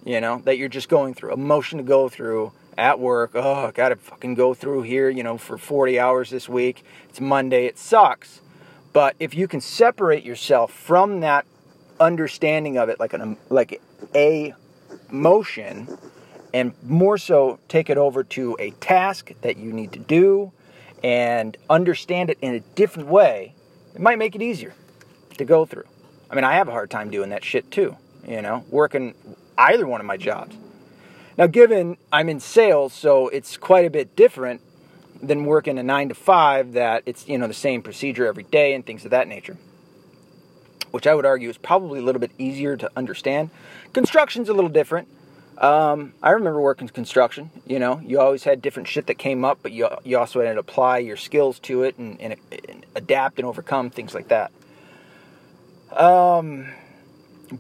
you 0.05 0.21
know, 0.21 0.41
that 0.45 0.59
you're 0.59 0.69
just 0.69 0.89
going 0.89 1.15
through, 1.15 1.33
emotion 1.33 1.79
to 1.79 1.85
go 1.85 2.09
through 2.09 2.53
at 2.79 2.99
work. 2.99 3.33
Oh, 3.35 3.67
I 3.67 3.71
gotta 3.71 3.97
fucking 3.97 4.35
go 4.35 4.55
through 4.55 4.83
here, 4.83 5.11
you 5.11 5.23
know, 5.23 5.39
for 5.39 5.59
40 5.59 5.99
hours 5.99 6.31
this 6.31 6.49
week. 6.49 6.85
It's 7.09 7.21
Monday, 7.21 7.67
it 7.67 7.79
sucks 7.79 8.42
but 8.93 9.17
if 9.19 9.35
you 9.35 9.49
can 9.49 9.61
separate 9.61 10.25
yourself 10.25 10.73
from 10.73 11.21
that 11.21 11.47
understanding 12.01 12.77
of 12.79 12.89
it, 12.89 13.01
like 13.01 13.13
an 13.13 13.37
like 13.49 13.81
a 14.15 14.55
motion, 15.11 15.89
and 16.53 16.73
more 16.83 17.19
so 17.19 17.59
take 17.69 17.89
it 17.91 17.99
over 17.99 18.25
to 18.25 18.57
a 18.59 18.71
task 18.73 19.33
that 19.43 19.57
you 19.57 19.73
need 19.73 19.93
to 19.93 19.99
do, 19.99 20.53
and 21.03 21.57
understand 21.71 22.31
it 22.31 22.39
in 22.41 22.55
a 22.55 22.61
different 22.61 23.09
way, 23.09 23.55
it 23.95 24.01
might 24.01 24.19
make 24.19 24.35
it 24.35 24.43
easier 24.43 24.75
to 25.39 25.45
go 25.45 25.65
through. 25.65 25.87
I 26.31 26.35
mean, 26.35 26.45
I 26.45 26.55
have 26.55 26.69
a 26.69 26.73
hard 26.73 26.91
time 26.91 27.11
doing 27.11 27.31
that 27.31 27.45
shit 27.45 27.71
too. 27.71 27.97
You 28.27 28.43
know, 28.43 28.65
working 28.71 29.15
either 29.59 29.87
one 29.87 30.01
of 30.01 30.07
my 30.07 30.17
jobs. 30.17 30.57
Now, 31.39 31.47
given 31.47 31.97
I'm 32.13 32.29
in 32.29 32.41
sales, 32.41 32.93
so 32.93 33.29
it's 33.29 33.57
quite 33.57 33.87
a 33.87 33.91
bit 33.91 34.15
different 34.17 34.61
than 35.23 35.45
working 35.45 35.79
a 35.79 35.83
nine 35.83 36.09
to 36.09 36.15
five 36.15 36.73
that 36.73 37.03
it's 37.07 37.29
you 37.29 37.39
know 37.39 37.47
the 37.47 37.55
same 37.55 37.81
procedure 37.81 38.27
every 38.27 38.43
day 38.43 38.75
and 38.75 38.85
things 38.85 39.05
of 39.05 39.13
that 39.13 39.29
nature 39.29 39.57
which 40.91 41.07
i 41.07 41.15
would 41.15 41.25
argue 41.25 41.49
is 41.49 41.57
probably 41.57 42.01
a 42.01 42.03
little 42.03 42.21
bit 42.21 42.33
easier 42.39 42.77
to 42.77 42.91
understand. 42.97 43.51
Construction's 43.93 44.49
a 44.49 44.55
little 44.55 44.71
different. 44.71 45.09
Um, 45.59 46.15
i 46.23 46.31
remember 46.31 46.61
working 46.61 46.89
construction 46.89 47.51
you 47.67 47.79
know 47.79 48.01
you 48.05 48.19
always 48.19 48.43
had 48.43 48.63
different 48.63 48.89
shit 48.89 49.07
that 49.07 49.19
came 49.19 49.45
up 49.45 49.59
but 49.63 49.71
you, 49.71 49.87
you 50.03 50.19
also 50.19 50.41
had 50.41 50.55
to 50.55 50.59
apply 50.59 50.99
your 50.99 51.17
skills 51.17 51.59
to 51.61 51.83
it 51.83 51.99
and, 51.99 52.21
and, 52.21 52.37
and 52.69 52.87
adapt 52.95 53.39
and 53.39 53.47
overcome 53.47 53.91
things 53.91 54.15
like 54.15 54.29
that. 54.29 54.51
Um, 55.93 56.69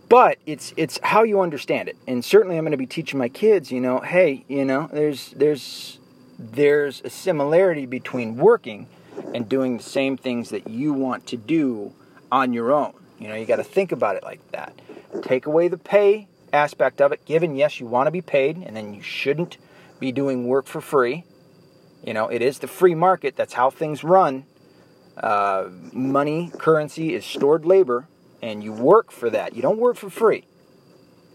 but 0.09 0.38
it's 0.47 0.73
it's 0.78 0.99
how 1.02 1.23
you 1.23 1.42
understand 1.42 1.88
it. 1.88 1.97
And 2.09 2.25
certainly 2.25 2.57
i'm 2.57 2.64
going 2.64 2.73
to 2.73 2.78
be 2.78 2.87
teaching 2.87 3.19
my 3.19 3.28
kids 3.28 3.71
you 3.71 3.81
know 3.81 4.00
hey 4.00 4.45
you 4.49 4.64
know 4.64 4.88
there's 4.92 5.31
there's 5.37 5.99
there's 6.42 7.00
a 7.04 7.11
similarity 7.11 7.87
between 7.87 8.37
working 8.37 8.88
and 9.34 9.49
doing 9.49 9.76
the 9.76 9.82
same 9.82 10.16
things 10.16 10.50
that 10.50 10.68
you 10.68 10.92
want 10.92 11.26
to 11.28 11.37
do 11.37 11.92
on 12.30 12.52
your 12.52 12.72
own. 12.72 12.94
You 13.18 13.28
know, 13.28 13.34
you 13.34 13.46
got 13.46 13.56
to 13.56 13.64
think 13.64 13.92
about 13.92 14.16
it 14.16 14.25
like 14.25 14.40
that. 14.50 14.80
Take 15.22 15.46
away 15.46 15.68
the 15.68 15.78
pay 15.78 16.28
aspect 16.52 17.00
of 17.00 17.12
it, 17.12 17.25
given, 17.25 17.56
yes, 17.56 17.78
you 17.78 17.87
want 17.87 18.06
to 18.08 18.11
be 18.11 18.20
paid, 18.20 18.56
and 18.56 18.76
then 18.76 18.94
you 18.94 19.02
shouldn't 19.02 19.58
be 20.00 20.12
doing 20.12 20.46
work 20.46 20.66
for 20.66 20.80
free. 20.80 21.25
You 22.04 22.14
know, 22.14 22.28
it 22.28 22.42
is 22.42 22.58
the 22.58 22.66
free 22.66 22.94
market, 22.94 23.37
that's 23.37 23.52
how 23.52 23.70
things 23.70 24.02
run. 24.02 24.44
Uh, 25.16 25.68
money, 25.92 26.50
currency 26.58 27.14
is 27.14 27.25
stored 27.25 27.64
labor, 27.64 28.08
and 28.42 28.64
you 28.64 28.72
work 28.72 29.12
for 29.12 29.30
that. 29.30 29.54
You 29.54 29.62
don't 29.62 29.78
work 29.78 29.96
for 29.96 30.11
free 30.11 30.44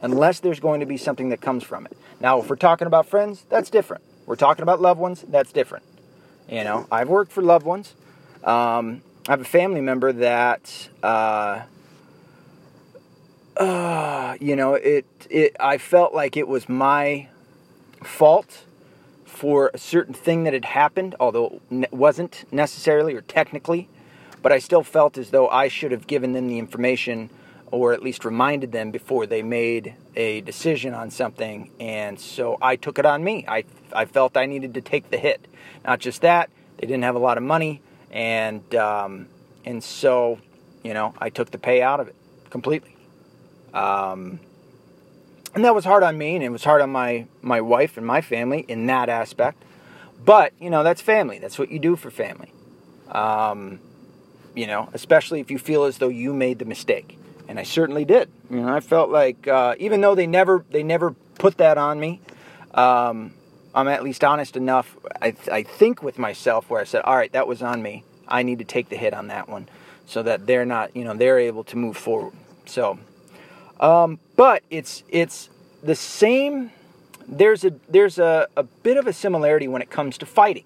unless 0.02 0.40
there's 0.40 0.60
going 0.60 0.80
to 0.82 0.86
be 0.86 0.98
something 0.98 1.30
that 1.30 1.42
comes 1.42 1.64
from 1.64 1.86
it. 1.86 1.98
Now, 2.20 2.40
if 2.40 2.50
we're 2.50 2.56
talking 2.56 2.88
about 2.88 3.08
friends, 3.08 3.46
that's 3.50 3.70
different. 3.70 4.04
We're 4.28 4.36
talking 4.36 4.62
about 4.62 4.82
loved 4.82 5.00
ones, 5.00 5.24
that's 5.30 5.54
different. 5.54 5.86
You 6.50 6.66
know, 6.66 6.86
I've 6.92 7.08
worked 7.08 7.32
for 7.32 7.42
loved 7.42 7.66
ones. 7.66 7.96
Um, 8.44 9.02
I 9.28 9.32
have 9.32 9.42
a 9.42 9.46
family 9.46 9.80
member 9.80 10.12
that, 10.12 10.90
uh, 11.02 11.62
uh, 13.56 14.36
you 14.40 14.58
know, 14.58 14.74
it, 14.76 15.06
it. 15.30 15.56
I 15.60 15.78
felt 15.78 16.14
like 16.14 16.36
it 16.36 16.48
was 16.48 16.68
my 16.68 17.30
fault 18.04 18.66
for 19.26 19.72
a 19.74 19.78
certain 19.78 20.14
thing 20.14 20.44
that 20.44 20.54
had 20.54 20.66
happened, 20.66 21.16
although 21.22 21.62
it 21.72 21.94
wasn't 21.94 22.44
necessarily 22.52 23.14
or 23.16 23.22
technically, 23.22 23.88
but 24.42 24.52
I 24.52 24.60
still 24.60 24.84
felt 24.84 25.18
as 25.18 25.32
though 25.32 25.48
I 25.48 25.70
should 25.70 25.92
have 25.92 26.06
given 26.06 26.34
them 26.34 26.48
the 26.48 26.60
information 26.60 27.30
or 27.72 27.94
at 27.94 28.02
least 28.02 28.24
reminded 28.24 28.72
them 28.72 28.92
before 28.92 29.26
they 29.26 29.42
made 29.42 29.94
a 30.16 30.42
decision 30.42 30.94
on 30.94 31.12
something. 31.12 31.70
And 31.80 32.20
so 32.20 32.58
I 32.62 32.76
took 32.78 32.98
it 32.98 33.06
on 33.06 33.24
me. 33.24 33.46
I, 33.48 33.66
I 33.92 34.06
felt 34.06 34.38
I 34.38 34.46
needed 34.46 34.74
to 34.76 34.82
take 34.82 35.10
the 35.10 35.18
hit. 35.18 35.46
Not 35.86 36.00
just 36.00 36.22
that, 36.22 36.50
they 36.78 36.88
didn't 36.88 37.04
have 37.04 37.16
a 37.16 37.20
lot 37.20 37.38
of 37.38 37.44
money. 37.44 37.82
And, 38.12 38.74
um, 38.76 39.28
and 39.66 39.84
so, 39.84 40.40
you 40.84 40.94
know, 40.94 41.14
I 41.20 41.30
took 41.30 41.52
the 41.52 41.58
pay 41.58 41.82
out 41.82 42.00
of 42.00 42.08
it 42.08 42.16
completely. 42.50 42.96
Um, 43.74 44.40
and 45.54 45.66
that 45.66 45.76
was 45.76 45.84
hard 45.84 46.04
on 46.04 46.18
me 46.18 46.36
and 46.36 46.44
it 46.44 46.50
was 46.50 46.64
hard 46.64 46.82
on 46.82 46.90
my, 46.90 47.26
my 47.42 47.60
wife 47.62 47.98
and 47.98 48.06
my 48.06 48.22
family 48.22 48.64
in 48.68 48.86
that 48.86 49.10
aspect. 49.10 49.62
But, 50.24 50.54
you 50.60 50.70
know, 50.70 50.84
that's 50.84 51.02
family. 51.02 51.40
That's 51.40 51.60
what 51.60 51.70
you 51.70 51.80
do 51.80 51.96
for 51.96 52.10
family. 52.10 52.54
Um, 53.12 53.80
you 54.56 54.68
know, 54.68 54.90
especially 54.94 55.42
if 55.42 55.52
you 55.52 55.60
feel 55.60 55.84
as 55.84 55.98
though 55.98 56.08
you 56.10 56.34
made 56.34 56.60
the 56.60 56.66
mistake 56.66 57.18
and 57.48 57.60
I 57.60 57.64
certainly 57.64 58.06
did. 58.06 58.30
You 58.50 58.62
know, 58.62 58.74
I 58.74 58.80
felt 58.80 59.10
like 59.10 59.48
uh, 59.48 59.76
even 59.80 60.02
though 60.02 60.16
they 60.16 60.28
never 60.28 60.66
they 60.70 60.84
never 60.84 61.12
put 61.12 61.58
that 61.58 61.78
on 61.78 62.00
me, 62.00 62.22
um, 62.74 63.34
I'm 63.74 63.88
at 63.88 64.04
least 64.04 64.24
honest 64.24 64.56
enough. 64.58 64.96
I, 65.22 65.36
I 65.52 65.64
think 65.64 66.04
with 66.04 66.18
myself 66.18 66.70
where 66.70 66.82
I 66.82 66.84
said, 66.84 67.02
all 67.04 67.16
right, 67.16 67.32
that 67.32 67.48
was 67.48 67.62
on 67.62 67.82
me. 67.82 68.04
I 68.28 68.44
need 68.44 68.60
to 68.60 68.66
take 68.66 68.90
the 68.90 68.98
hit 68.98 69.14
on 69.14 69.28
that 69.28 69.48
one, 69.48 69.70
so 70.06 70.24
that 70.24 70.46
they're 70.46 70.66
not 70.66 70.96
you 70.96 71.04
know 71.04 71.14
they're 71.14 71.40
able 71.40 71.64
to 71.66 71.78
move 71.78 71.98
forward. 71.98 72.34
So, 72.66 73.00
um, 73.80 74.20
but 74.36 74.64
it's 74.70 75.04
it's 75.10 75.50
the 75.82 75.96
same. 75.96 76.72
There's 77.28 77.64
a 77.64 77.74
there's 77.88 78.20
a, 78.20 78.48
a 78.58 78.64
bit 78.64 78.98
of 78.98 79.08
a 79.08 79.14
similarity 79.14 79.68
when 79.68 79.82
it 79.82 79.90
comes 79.90 80.18
to 80.20 80.26
fighting, 80.26 80.66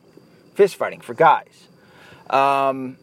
fist 0.56 0.76
fighting 0.76 1.02
for 1.02 1.14
guys. 1.14 1.68
Um, 2.30 2.98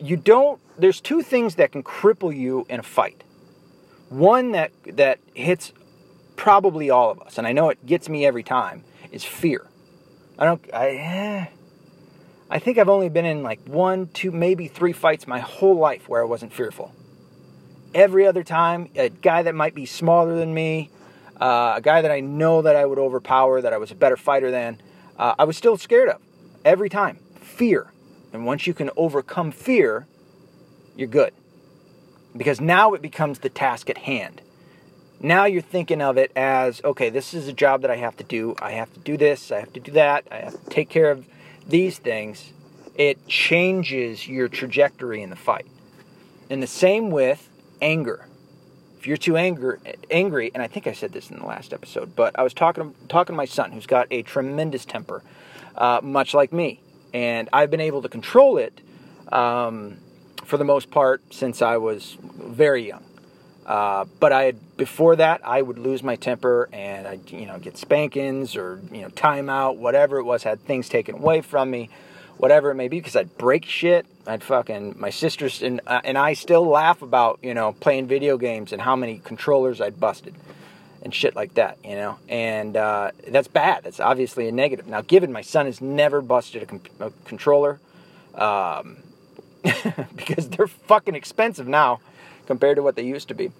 you 0.00 0.16
don't 0.16 0.60
there's 0.78 1.00
two 1.00 1.22
things 1.22 1.56
that 1.56 1.72
can 1.72 1.82
cripple 1.82 2.34
you 2.34 2.66
in 2.68 2.80
a 2.80 2.82
fight. 2.82 3.22
One 4.08 4.52
that 4.52 4.72
that 4.86 5.18
hits 5.34 5.72
probably 6.36 6.90
all 6.90 7.10
of 7.10 7.20
us, 7.20 7.38
and 7.38 7.46
I 7.46 7.52
know 7.52 7.68
it 7.68 7.84
gets 7.84 8.08
me 8.08 8.24
every 8.24 8.42
time, 8.42 8.84
is 9.12 9.24
fear. 9.24 9.66
I 10.38 10.44
don't 10.46 10.74
I 10.74 10.88
eh, 10.88 11.46
I 12.50 12.58
think 12.58 12.78
I've 12.78 12.88
only 12.88 13.08
been 13.08 13.26
in 13.26 13.42
like 13.42 13.60
one, 13.66 14.08
two, 14.08 14.32
maybe 14.32 14.66
three 14.66 14.92
fights 14.92 15.26
my 15.26 15.38
whole 15.38 15.76
life 15.76 16.08
where 16.08 16.20
I 16.20 16.24
wasn't 16.24 16.52
fearful. 16.52 16.92
Every 17.94 18.26
other 18.26 18.42
time, 18.42 18.88
a 18.96 19.08
guy 19.08 19.42
that 19.42 19.54
might 19.54 19.74
be 19.74 19.86
smaller 19.86 20.36
than 20.36 20.52
me, 20.52 20.90
uh, 21.40 21.74
a 21.76 21.80
guy 21.80 22.02
that 22.02 22.10
I 22.10 22.20
know 22.20 22.62
that 22.62 22.74
I 22.74 22.86
would 22.86 22.98
overpower, 22.98 23.60
that 23.60 23.72
I 23.72 23.78
was 23.78 23.90
a 23.90 23.94
better 23.94 24.16
fighter 24.16 24.50
than, 24.50 24.80
uh, 25.18 25.34
I 25.38 25.44
was 25.44 25.56
still 25.56 25.76
scared 25.76 26.08
of. 26.08 26.20
Every 26.64 26.88
time. 26.88 27.18
Fear. 27.40 27.92
And 28.32 28.46
once 28.46 28.66
you 28.66 28.74
can 28.74 28.90
overcome 28.96 29.50
fear, 29.50 30.06
you're 30.96 31.08
good. 31.08 31.32
Because 32.36 32.60
now 32.60 32.94
it 32.94 33.02
becomes 33.02 33.40
the 33.40 33.48
task 33.48 33.90
at 33.90 33.98
hand. 33.98 34.40
Now 35.22 35.44
you're 35.44 35.62
thinking 35.62 36.00
of 36.00 36.16
it 36.16 36.32
as 36.34 36.80
okay, 36.82 37.10
this 37.10 37.34
is 37.34 37.46
a 37.46 37.52
job 37.52 37.82
that 37.82 37.90
I 37.90 37.96
have 37.96 38.16
to 38.16 38.24
do. 38.24 38.54
I 38.60 38.72
have 38.72 38.92
to 38.94 39.00
do 39.00 39.16
this, 39.16 39.52
I 39.52 39.60
have 39.60 39.72
to 39.74 39.80
do 39.80 39.92
that, 39.92 40.26
I 40.30 40.36
have 40.36 40.64
to 40.64 40.70
take 40.70 40.88
care 40.88 41.10
of 41.10 41.26
these 41.66 41.98
things. 41.98 42.52
It 42.94 43.26
changes 43.26 44.26
your 44.26 44.48
trajectory 44.48 45.22
in 45.22 45.30
the 45.30 45.36
fight. 45.36 45.66
And 46.48 46.62
the 46.62 46.66
same 46.66 47.10
with 47.10 47.48
anger. 47.82 48.26
If 48.98 49.06
you're 49.06 49.16
too 49.16 49.36
anger, 49.36 49.78
angry, 50.10 50.50
and 50.52 50.62
I 50.62 50.66
think 50.66 50.86
I 50.86 50.92
said 50.92 51.12
this 51.12 51.30
in 51.30 51.38
the 51.38 51.46
last 51.46 51.72
episode, 51.72 52.14
but 52.16 52.38
I 52.38 52.42
was 52.42 52.54
talking 52.54 52.94
talking 53.08 53.34
to 53.34 53.36
my 53.36 53.46
son, 53.46 53.72
who's 53.72 53.86
got 53.86 54.06
a 54.10 54.22
tremendous 54.22 54.84
temper, 54.84 55.22
uh, 55.76 56.00
much 56.02 56.34
like 56.34 56.52
me, 56.52 56.82
and 57.12 57.48
I've 57.52 57.70
been 57.70 57.80
able 57.80 58.02
to 58.02 58.08
control 58.08 58.58
it 58.58 58.80
um, 59.32 59.98
for 60.44 60.56
the 60.56 60.64
most 60.64 60.90
part 60.90 61.22
since 61.32 61.62
I 61.62 61.76
was 61.76 62.16
very 62.20 62.88
young. 62.88 63.04
Uh, 63.66 64.04
but 64.18 64.32
I 64.32 64.44
had, 64.44 64.76
before 64.76 65.16
that, 65.16 65.42
I 65.44 65.62
would 65.62 65.78
lose 65.78 66.02
my 66.02 66.16
temper 66.16 66.68
and 66.72 67.06
I'd, 67.06 67.30
you 67.30 67.46
know, 67.46 67.58
get 67.58 67.76
spankings 67.76 68.56
or, 68.56 68.80
you 68.90 69.02
know, 69.02 69.08
timeout, 69.10 69.76
whatever 69.76 70.18
it 70.18 70.24
was, 70.24 70.42
had 70.42 70.60
things 70.64 70.88
taken 70.88 71.16
away 71.16 71.40
from 71.40 71.70
me, 71.70 71.88
whatever 72.36 72.70
it 72.70 72.74
may 72.74 72.88
be, 72.88 72.98
because 72.98 73.14
I'd 73.14 73.36
break 73.38 73.64
shit. 73.64 74.06
I'd 74.26 74.42
fucking, 74.42 74.96
my 74.98 75.10
sisters 75.10 75.62
and, 75.62 75.80
uh, 75.86 76.00
and 76.02 76.18
I 76.18 76.32
still 76.32 76.66
laugh 76.66 77.02
about, 77.02 77.38
you 77.42 77.54
know, 77.54 77.72
playing 77.72 78.08
video 78.08 78.38
games 78.38 78.72
and 78.72 78.82
how 78.82 78.96
many 78.96 79.18
controllers 79.18 79.80
I'd 79.80 80.00
busted 80.00 80.34
and 81.02 81.14
shit 81.14 81.34
like 81.34 81.54
that, 81.54 81.78
you 81.84 81.94
know? 81.94 82.18
And 82.28 82.76
uh, 82.76 83.12
that's 83.28 83.48
bad. 83.48 83.84
That's 83.84 84.00
obviously 84.00 84.48
a 84.48 84.52
negative. 84.52 84.86
Now, 84.86 85.00
given 85.02 85.32
my 85.32 85.42
son 85.42 85.66
has 85.66 85.80
never 85.80 86.20
busted 86.20 86.62
a, 86.62 86.66
com- 86.66 86.80
a 87.00 87.10
controller, 87.24 87.80
um, 88.34 88.98
because 90.16 90.48
they're 90.48 90.66
fucking 90.66 91.14
expensive 91.14 91.66
now 91.66 92.00
compared 92.46 92.76
to 92.76 92.82
what 92.82 92.96
they 92.96 93.04
used 93.04 93.28
to 93.28 93.34
be. 93.34 93.50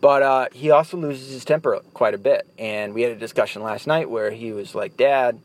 But 0.00 0.22
uh, 0.22 0.46
he 0.52 0.70
also 0.70 0.96
loses 0.96 1.32
his 1.32 1.44
temper 1.44 1.80
quite 1.92 2.14
a 2.14 2.18
bit. 2.18 2.46
And 2.58 2.94
we 2.94 3.02
had 3.02 3.12
a 3.12 3.16
discussion 3.16 3.62
last 3.62 3.86
night 3.86 4.08
where 4.08 4.30
he 4.30 4.52
was 4.52 4.74
like, 4.74 4.96
Dad, 4.96 5.40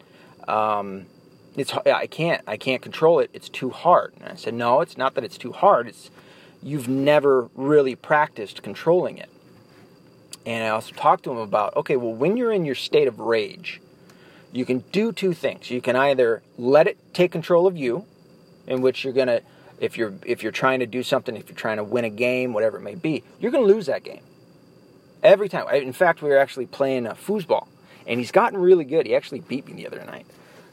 um, 0.47 1.07
it's 1.55 1.73
I 1.73 2.07
can't 2.07 2.41
I 2.47 2.57
can't 2.57 2.81
control 2.81 3.19
it. 3.19 3.29
It's 3.33 3.50
too 3.50 3.69
hard. 3.69 4.13
And 4.19 4.29
I 4.29 4.35
said, 4.35 4.53
No, 4.53 4.81
it's 4.81 4.97
not 4.97 5.15
that 5.15 5.23
it's 5.23 5.38
too 5.38 5.51
hard. 5.51 5.88
It's 5.88 6.09
you've 6.62 6.88
never 6.88 7.50
really 7.55 7.95
practiced 7.95 8.63
controlling 8.63 9.17
it. 9.17 9.29
And 10.45 10.63
I 10.63 10.69
also 10.69 10.93
talked 10.93 11.23
to 11.23 11.31
him 11.31 11.38
about, 11.38 11.75
okay, 11.77 11.95
well, 11.95 12.13
when 12.13 12.35
you're 12.35 12.51
in 12.51 12.65
your 12.65 12.75
state 12.75 13.07
of 13.07 13.19
rage, 13.19 13.81
you 14.51 14.65
can 14.65 14.79
do 14.91 15.12
two 15.12 15.33
things. 15.33 15.71
You 15.71 15.81
can 15.81 15.95
either 15.95 16.43
let 16.57 16.88
it 16.88 16.97
take 17.13 17.31
control 17.31 17.65
of 17.65 17.77
you, 17.77 18.05
in 18.67 18.81
which 18.81 19.03
you're 19.03 19.13
gonna 19.13 19.41
if 19.79 19.97
you're 19.97 20.13
if 20.25 20.43
you're 20.43 20.51
trying 20.51 20.79
to 20.79 20.85
do 20.85 21.03
something, 21.03 21.35
if 21.35 21.50
you're 21.50 21.57
trying 21.57 21.77
to 21.77 21.83
win 21.83 22.05
a 22.05 22.09
game, 22.09 22.53
whatever 22.53 22.77
it 22.77 22.81
may 22.81 22.95
be, 22.95 23.23
you're 23.39 23.51
to 23.51 23.59
lose 23.59 23.88
that 23.88 24.03
game 24.03 24.21
every 25.23 25.50
time. 25.50 25.67
In 25.69 25.93
fact, 25.93 26.21
we 26.21 26.29
were 26.29 26.38
actually 26.38 26.67
playing 26.67 27.07
a 27.07 27.15
foosball, 27.15 27.67
and 28.05 28.19
he's 28.19 28.31
gotten 28.31 28.59
really 28.59 28.85
good. 28.85 29.05
He 29.05 29.15
actually 29.15 29.41
beat 29.41 29.67
me 29.67 29.73
the 29.73 29.88
other 29.88 30.03
night. 30.05 30.25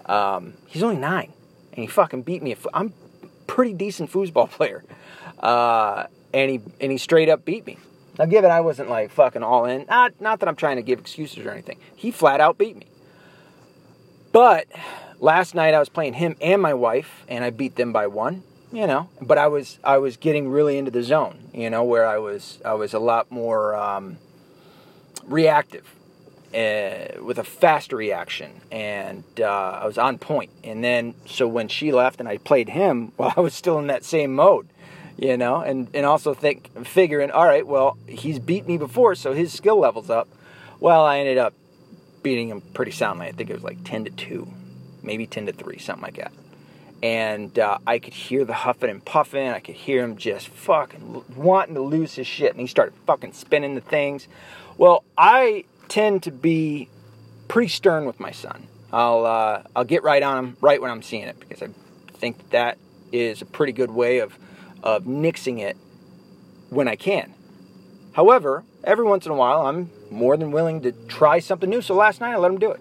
Um, 0.06 0.54
he's 0.66 0.82
only 0.82 0.96
nine, 0.96 1.32
and 1.72 1.82
he 1.82 1.86
fucking 1.86 2.22
beat 2.22 2.42
me. 2.42 2.56
I'm 2.74 2.92
pretty 3.46 3.74
decent 3.74 4.12
foosball 4.12 4.50
player, 4.50 4.84
uh, 5.38 6.04
and 6.34 6.50
he 6.50 6.60
and 6.80 6.92
he 6.92 6.98
straight 6.98 7.28
up 7.28 7.44
beat 7.44 7.66
me. 7.66 7.78
Now, 8.20 8.26
given 8.26 8.50
I 8.50 8.60
wasn't 8.60 8.90
like 8.90 9.10
fucking 9.10 9.42
all 9.42 9.64
in, 9.64 9.86
not 9.88 10.20
not 10.20 10.40
that 10.40 10.48
I'm 10.50 10.54
trying 10.54 10.76
to 10.76 10.82
give 10.82 10.98
excuses 10.98 11.46
or 11.46 11.50
anything. 11.50 11.78
He 11.96 12.10
flat 12.10 12.38
out 12.38 12.58
beat 12.58 12.76
me. 12.76 12.86
But 14.30 14.66
last 15.20 15.54
night 15.54 15.72
I 15.72 15.78
was 15.78 15.88
playing 15.88 16.12
him 16.12 16.36
and 16.38 16.60
my 16.60 16.74
wife, 16.74 17.24
and 17.28 17.42
I 17.42 17.48
beat 17.48 17.76
them 17.76 17.94
by 17.94 18.06
one 18.06 18.42
you 18.72 18.86
know 18.86 19.08
but 19.20 19.36
i 19.36 19.48
was 19.48 19.80
i 19.82 19.98
was 19.98 20.16
getting 20.16 20.48
really 20.48 20.78
into 20.78 20.92
the 20.92 21.02
zone 21.02 21.50
you 21.52 21.68
know 21.68 21.82
where 21.82 22.06
i 22.06 22.18
was 22.18 22.60
i 22.64 22.72
was 22.72 22.94
a 22.94 23.00
lot 23.00 23.28
more 23.28 23.74
um, 23.74 24.16
reactive 25.24 25.92
uh, 26.54 27.20
with 27.20 27.36
a 27.36 27.42
faster 27.42 27.96
reaction 27.96 28.60
and 28.70 29.24
uh, 29.40 29.80
i 29.82 29.86
was 29.86 29.98
on 29.98 30.18
point. 30.18 30.50
point 30.52 30.64
and 30.64 30.84
then 30.84 31.14
so 31.26 31.48
when 31.48 31.66
she 31.66 31.90
left 31.90 32.20
and 32.20 32.28
i 32.28 32.36
played 32.36 32.68
him 32.68 33.10
well 33.18 33.32
i 33.36 33.40
was 33.40 33.54
still 33.54 33.78
in 33.78 33.88
that 33.88 34.04
same 34.04 34.32
mode 34.32 34.68
you 35.20 35.36
know 35.36 35.60
and 35.60 35.88
and 35.94 36.04
also 36.04 36.34
think 36.34 36.86
figuring 36.86 37.30
all 37.30 37.46
right 37.46 37.66
well 37.66 37.96
he's 38.08 38.38
beat 38.38 38.66
me 38.66 38.76
before 38.76 39.14
so 39.14 39.32
his 39.32 39.52
skill 39.52 39.78
level's 39.78 40.10
up 40.10 40.28
well 40.80 41.04
i 41.04 41.18
ended 41.18 41.38
up 41.38 41.54
beating 42.22 42.48
him 42.48 42.60
pretty 42.74 42.90
soundly 42.90 43.26
i 43.26 43.32
think 43.32 43.50
it 43.50 43.52
was 43.52 43.62
like 43.62 43.78
10 43.84 44.06
to 44.06 44.10
2 44.10 44.52
maybe 45.02 45.26
10 45.26 45.46
to 45.46 45.52
3 45.52 45.78
something 45.78 46.02
like 46.02 46.16
that 46.16 46.32
and 47.02 47.58
uh, 47.58 47.78
I 47.86 47.98
could 47.98 48.12
hear 48.12 48.44
the 48.44 48.52
huffing 48.52 48.90
and 48.90 49.02
puffing. 49.02 49.48
I 49.48 49.60
could 49.60 49.74
hear 49.74 50.04
him 50.04 50.16
just 50.16 50.48
fucking 50.48 51.24
wanting 51.34 51.74
to 51.74 51.80
lose 51.80 52.14
his 52.14 52.26
shit, 52.26 52.50
and 52.50 52.60
he 52.60 52.66
started 52.66 52.94
fucking 53.06 53.32
spinning 53.32 53.74
the 53.74 53.80
things. 53.80 54.28
Well, 54.76 55.04
I 55.16 55.64
tend 55.88 56.22
to 56.24 56.30
be 56.30 56.90
pretty 57.48 57.68
stern 57.68 58.04
with 58.04 58.20
my 58.20 58.32
son. 58.32 58.66
I'll 58.92 59.24
uh, 59.24 59.62
I'll 59.74 59.84
get 59.84 60.02
right 60.02 60.22
on 60.22 60.44
him 60.44 60.56
right 60.60 60.80
when 60.80 60.90
I'm 60.90 61.02
seeing 61.02 61.24
it 61.24 61.38
because 61.40 61.62
I 61.62 61.68
think 62.14 62.50
that 62.50 62.76
is 63.12 63.40
a 63.40 63.46
pretty 63.46 63.72
good 63.72 63.90
way 63.90 64.18
of 64.18 64.38
of 64.82 65.04
nixing 65.04 65.60
it 65.60 65.76
when 66.68 66.88
I 66.88 66.96
can. 66.96 67.34
However, 68.12 68.64
every 68.84 69.04
once 69.04 69.26
in 69.26 69.32
a 69.32 69.36
while, 69.36 69.66
I'm 69.66 69.90
more 70.10 70.36
than 70.36 70.50
willing 70.50 70.82
to 70.82 70.92
try 70.92 71.38
something 71.38 71.70
new. 71.70 71.82
So 71.82 71.94
last 71.94 72.20
night 72.20 72.32
I 72.32 72.36
let 72.36 72.50
him 72.50 72.58
do 72.58 72.72
it. 72.72 72.80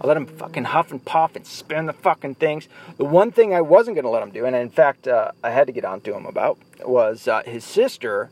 I 0.00 0.06
let 0.06 0.16
him 0.16 0.26
fucking 0.26 0.64
huff 0.64 0.90
and 0.90 1.04
puff 1.04 1.34
and 1.34 1.46
spin 1.46 1.86
the 1.86 1.92
fucking 1.92 2.34
things. 2.34 2.68
The 2.98 3.04
one 3.04 3.32
thing 3.32 3.54
I 3.54 3.62
wasn't 3.62 3.96
going 3.96 4.04
to 4.04 4.10
let 4.10 4.22
him 4.22 4.30
do, 4.30 4.44
and 4.44 4.54
in 4.54 4.70
fact, 4.70 5.08
uh, 5.08 5.32
I 5.42 5.50
had 5.50 5.66
to 5.66 5.72
get 5.72 5.84
on 5.84 6.02
to 6.02 6.14
him 6.14 6.26
about, 6.26 6.58
was 6.84 7.26
uh, 7.26 7.42
his 7.44 7.64
sister 7.64 8.30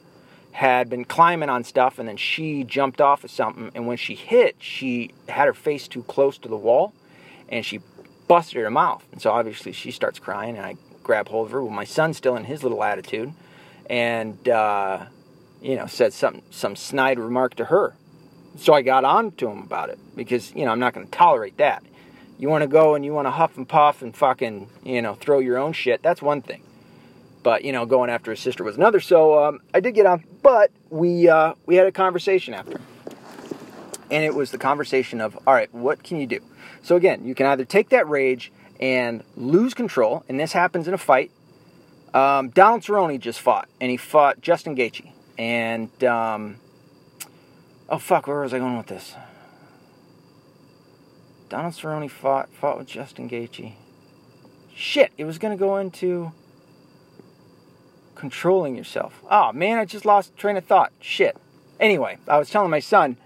had 0.52 0.90
been 0.90 1.04
climbing 1.04 1.48
on 1.48 1.64
stuff 1.64 1.98
and 1.98 2.06
then 2.08 2.16
she 2.16 2.62
jumped 2.62 3.00
off 3.00 3.24
of 3.24 3.30
something. 3.30 3.70
And 3.74 3.86
when 3.86 3.96
she 3.96 4.14
hit, 4.14 4.56
she 4.58 5.12
had 5.28 5.46
her 5.46 5.54
face 5.54 5.88
too 5.88 6.02
close 6.02 6.36
to 6.38 6.48
the 6.48 6.56
wall 6.56 6.92
and 7.48 7.64
she 7.64 7.80
busted 8.28 8.62
her 8.62 8.70
mouth. 8.70 9.04
And 9.12 9.20
so 9.20 9.30
obviously 9.30 9.72
she 9.72 9.90
starts 9.90 10.18
crying 10.18 10.56
and 10.56 10.66
I 10.66 10.76
grab 11.02 11.28
hold 11.28 11.46
of 11.46 11.52
her 11.52 11.62
with 11.62 11.72
my 11.72 11.84
son 11.84 12.14
still 12.14 12.36
in 12.36 12.44
his 12.44 12.62
little 12.62 12.82
attitude 12.82 13.32
and, 13.88 14.48
uh, 14.48 15.04
you 15.60 15.76
know, 15.76 15.86
said 15.86 16.12
some, 16.12 16.42
some 16.50 16.76
snide 16.76 17.18
remark 17.18 17.54
to 17.56 17.66
her. 17.66 17.94
So 18.56 18.74
I 18.74 18.82
got 18.82 19.04
on 19.04 19.32
to 19.32 19.48
him 19.48 19.58
about 19.58 19.88
it 19.88 19.98
because, 20.14 20.54
you 20.54 20.64
know, 20.64 20.72
I'm 20.72 20.78
not 20.78 20.94
going 20.94 21.06
to 21.06 21.12
tolerate 21.12 21.56
that. 21.58 21.82
You 22.38 22.48
want 22.48 22.62
to 22.62 22.68
go 22.68 22.94
and 22.94 23.04
you 23.04 23.12
want 23.12 23.26
to 23.26 23.30
huff 23.30 23.56
and 23.56 23.68
puff 23.68 24.02
and 24.02 24.16
fucking, 24.16 24.68
you 24.82 25.00
know, 25.00 25.14
throw 25.14 25.38
your 25.38 25.58
own 25.58 25.72
shit. 25.72 26.02
That's 26.02 26.20
one 26.20 26.42
thing. 26.42 26.62
But, 27.42 27.64
you 27.64 27.72
know, 27.72 27.86
going 27.86 28.10
after 28.10 28.30
his 28.30 28.40
sister 28.40 28.62
was 28.62 28.76
another. 28.76 29.00
So 29.00 29.44
um, 29.44 29.60
I 29.74 29.80
did 29.80 29.94
get 29.94 30.06
on, 30.06 30.24
but 30.42 30.70
we, 30.90 31.28
uh, 31.28 31.54
we 31.66 31.76
had 31.76 31.86
a 31.86 31.92
conversation 31.92 32.54
after. 32.54 32.80
And 34.10 34.24
it 34.24 34.34
was 34.34 34.50
the 34.50 34.58
conversation 34.58 35.20
of, 35.20 35.38
all 35.46 35.54
right, 35.54 35.72
what 35.72 36.02
can 36.02 36.20
you 36.20 36.26
do? 36.26 36.40
So 36.82 36.96
again, 36.96 37.24
you 37.24 37.34
can 37.34 37.46
either 37.46 37.64
take 37.64 37.88
that 37.90 38.08
rage 38.08 38.52
and 38.82 39.22
lose 39.36 39.72
control, 39.72 40.24
and 40.28 40.38
this 40.38 40.52
happens 40.52 40.88
in 40.88 40.92
a 40.92 40.98
fight. 40.98 41.30
Um, 42.12 42.50
Donald 42.50 42.82
Cerrone 42.82 43.18
just 43.18 43.40
fought, 43.40 43.68
and 43.80 43.90
he 43.90 43.96
fought 43.96 44.42
Justin 44.42 44.76
Gaethje. 44.76 45.12
And 45.38 46.04
um, 46.04 46.56
Oh 47.92 47.98
fuck, 47.98 48.26
where 48.26 48.40
was 48.40 48.54
I 48.54 48.58
going 48.58 48.78
with 48.78 48.86
this? 48.86 49.14
Donald 51.50 51.74
Cerrone 51.74 52.10
fought 52.10 52.48
fought 52.48 52.78
with 52.78 52.86
Justin 52.86 53.28
Gaethje. 53.28 53.74
Shit, 54.74 55.12
it 55.18 55.24
was 55.24 55.38
gonna 55.38 55.58
go 55.58 55.76
into 55.76 56.32
controlling 58.14 58.76
yourself. 58.76 59.22
Oh 59.30 59.52
man, 59.52 59.78
I 59.78 59.84
just 59.84 60.06
lost 60.06 60.34
train 60.38 60.56
of 60.56 60.64
thought. 60.64 60.90
Shit. 61.00 61.36
Anyway, 61.78 62.16
I 62.26 62.38
was 62.38 62.48
telling 62.48 62.70
my 62.70 62.80
son, 62.80 63.18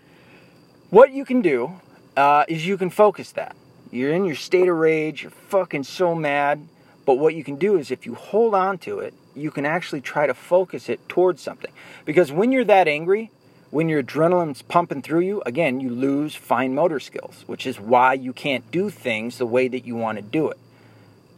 what 0.90 1.12
you 1.12 1.25
can 1.25 1.42
do 1.42 1.80
uh, 2.16 2.44
is 2.48 2.66
you 2.66 2.76
can 2.76 2.90
focus 2.90 3.30
that. 3.32 3.54
You're 3.96 4.12
in 4.12 4.26
your 4.26 4.34
state 4.36 4.68
of 4.68 4.76
rage. 4.76 5.22
You're 5.22 5.30
fucking 5.30 5.84
so 5.84 6.14
mad. 6.14 6.68
But 7.06 7.14
what 7.14 7.34
you 7.34 7.42
can 7.42 7.56
do 7.56 7.78
is 7.78 7.90
if 7.90 8.04
you 8.04 8.14
hold 8.14 8.54
on 8.54 8.76
to 8.78 8.98
it, 8.98 9.14
you 9.34 9.50
can 9.50 9.64
actually 9.64 10.02
try 10.02 10.26
to 10.26 10.34
focus 10.34 10.90
it 10.90 11.08
towards 11.08 11.40
something. 11.40 11.70
Because 12.04 12.30
when 12.30 12.52
you're 12.52 12.64
that 12.64 12.88
angry, 12.88 13.30
when 13.70 13.88
your 13.88 14.02
adrenaline's 14.02 14.60
pumping 14.60 15.00
through 15.00 15.20
you, 15.20 15.42
again, 15.46 15.80
you 15.80 15.88
lose 15.88 16.34
fine 16.34 16.74
motor 16.74 17.00
skills, 17.00 17.44
which 17.46 17.66
is 17.66 17.80
why 17.80 18.12
you 18.12 18.34
can't 18.34 18.70
do 18.70 18.90
things 18.90 19.38
the 19.38 19.46
way 19.46 19.66
that 19.66 19.86
you 19.86 19.96
want 19.96 20.18
to 20.18 20.22
do 20.22 20.48
it. 20.48 20.58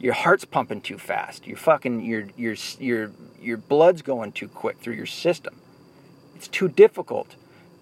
Your 0.00 0.14
heart's 0.14 0.44
pumping 0.44 0.80
too 0.80 0.98
fast. 0.98 1.46
Your 1.46 1.56
fucking 1.56 2.04
your 2.04 2.26
your 2.36 2.54
your 2.78 3.10
your 3.40 3.56
blood's 3.56 4.02
going 4.02 4.32
too 4.32 4.48
quick 4.48 4.78
through 4.78 4.94
your 4.94 5.06
system. 5.06 5.60
It's 6.36 6.48
too 6.48 6.68
difficult 6.68 7.34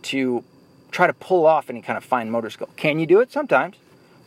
to 0.02 0.45
try 0.90 1.06
to 1.06 1.12
pull 1.12 1.47
off 1.47 1.68
any 1.68 1.83
kind 1.83 1.97
of 1.97 2.04
fine 2.04 2.30
motor 2.30 2.49
skill. 2.50 2.71
Can 2.76 2.99
you 2.99 3.06
do 3.06 3.21
it 3.21 3.30
sometimes? 3.30 3.76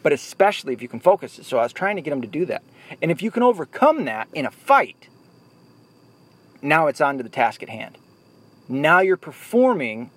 But 0.02 0.14
especially 0.14 0.74
if 0.74 0.82
you 0.82 0.88
can 0.88 1.00
focus 1.00 1.40
it. 1.40 1.46
So 1.46 1.60
I 1.60 1.64
was 1.64 1.74
trying 1.74 1.98
to 1.98 2.02
get 2.02 2.14
him 2.14 2.22
to 2.22 2.28
do 2.28 2.46
that. 2.46 2.64
And 3.02 3.12
if 3.12 3.22
you 3.22 3.32
can 3.32 3.44
overcome 3.44 4.06
that 4.06 4.28
in 4.34 4.46
a 4.46 4.52
fight, 4.52 5.10
now 6.62 6.88
it's 6.88 7.02
on 7.02 7.18
to 7.18 7.24
the 7.24 7.30
task 7.30 7.64
at 7.64 7.70
hand. 7.70 7.98
Now 8.68 9.00
you're 9.00 9.18
performing 9.18 10.12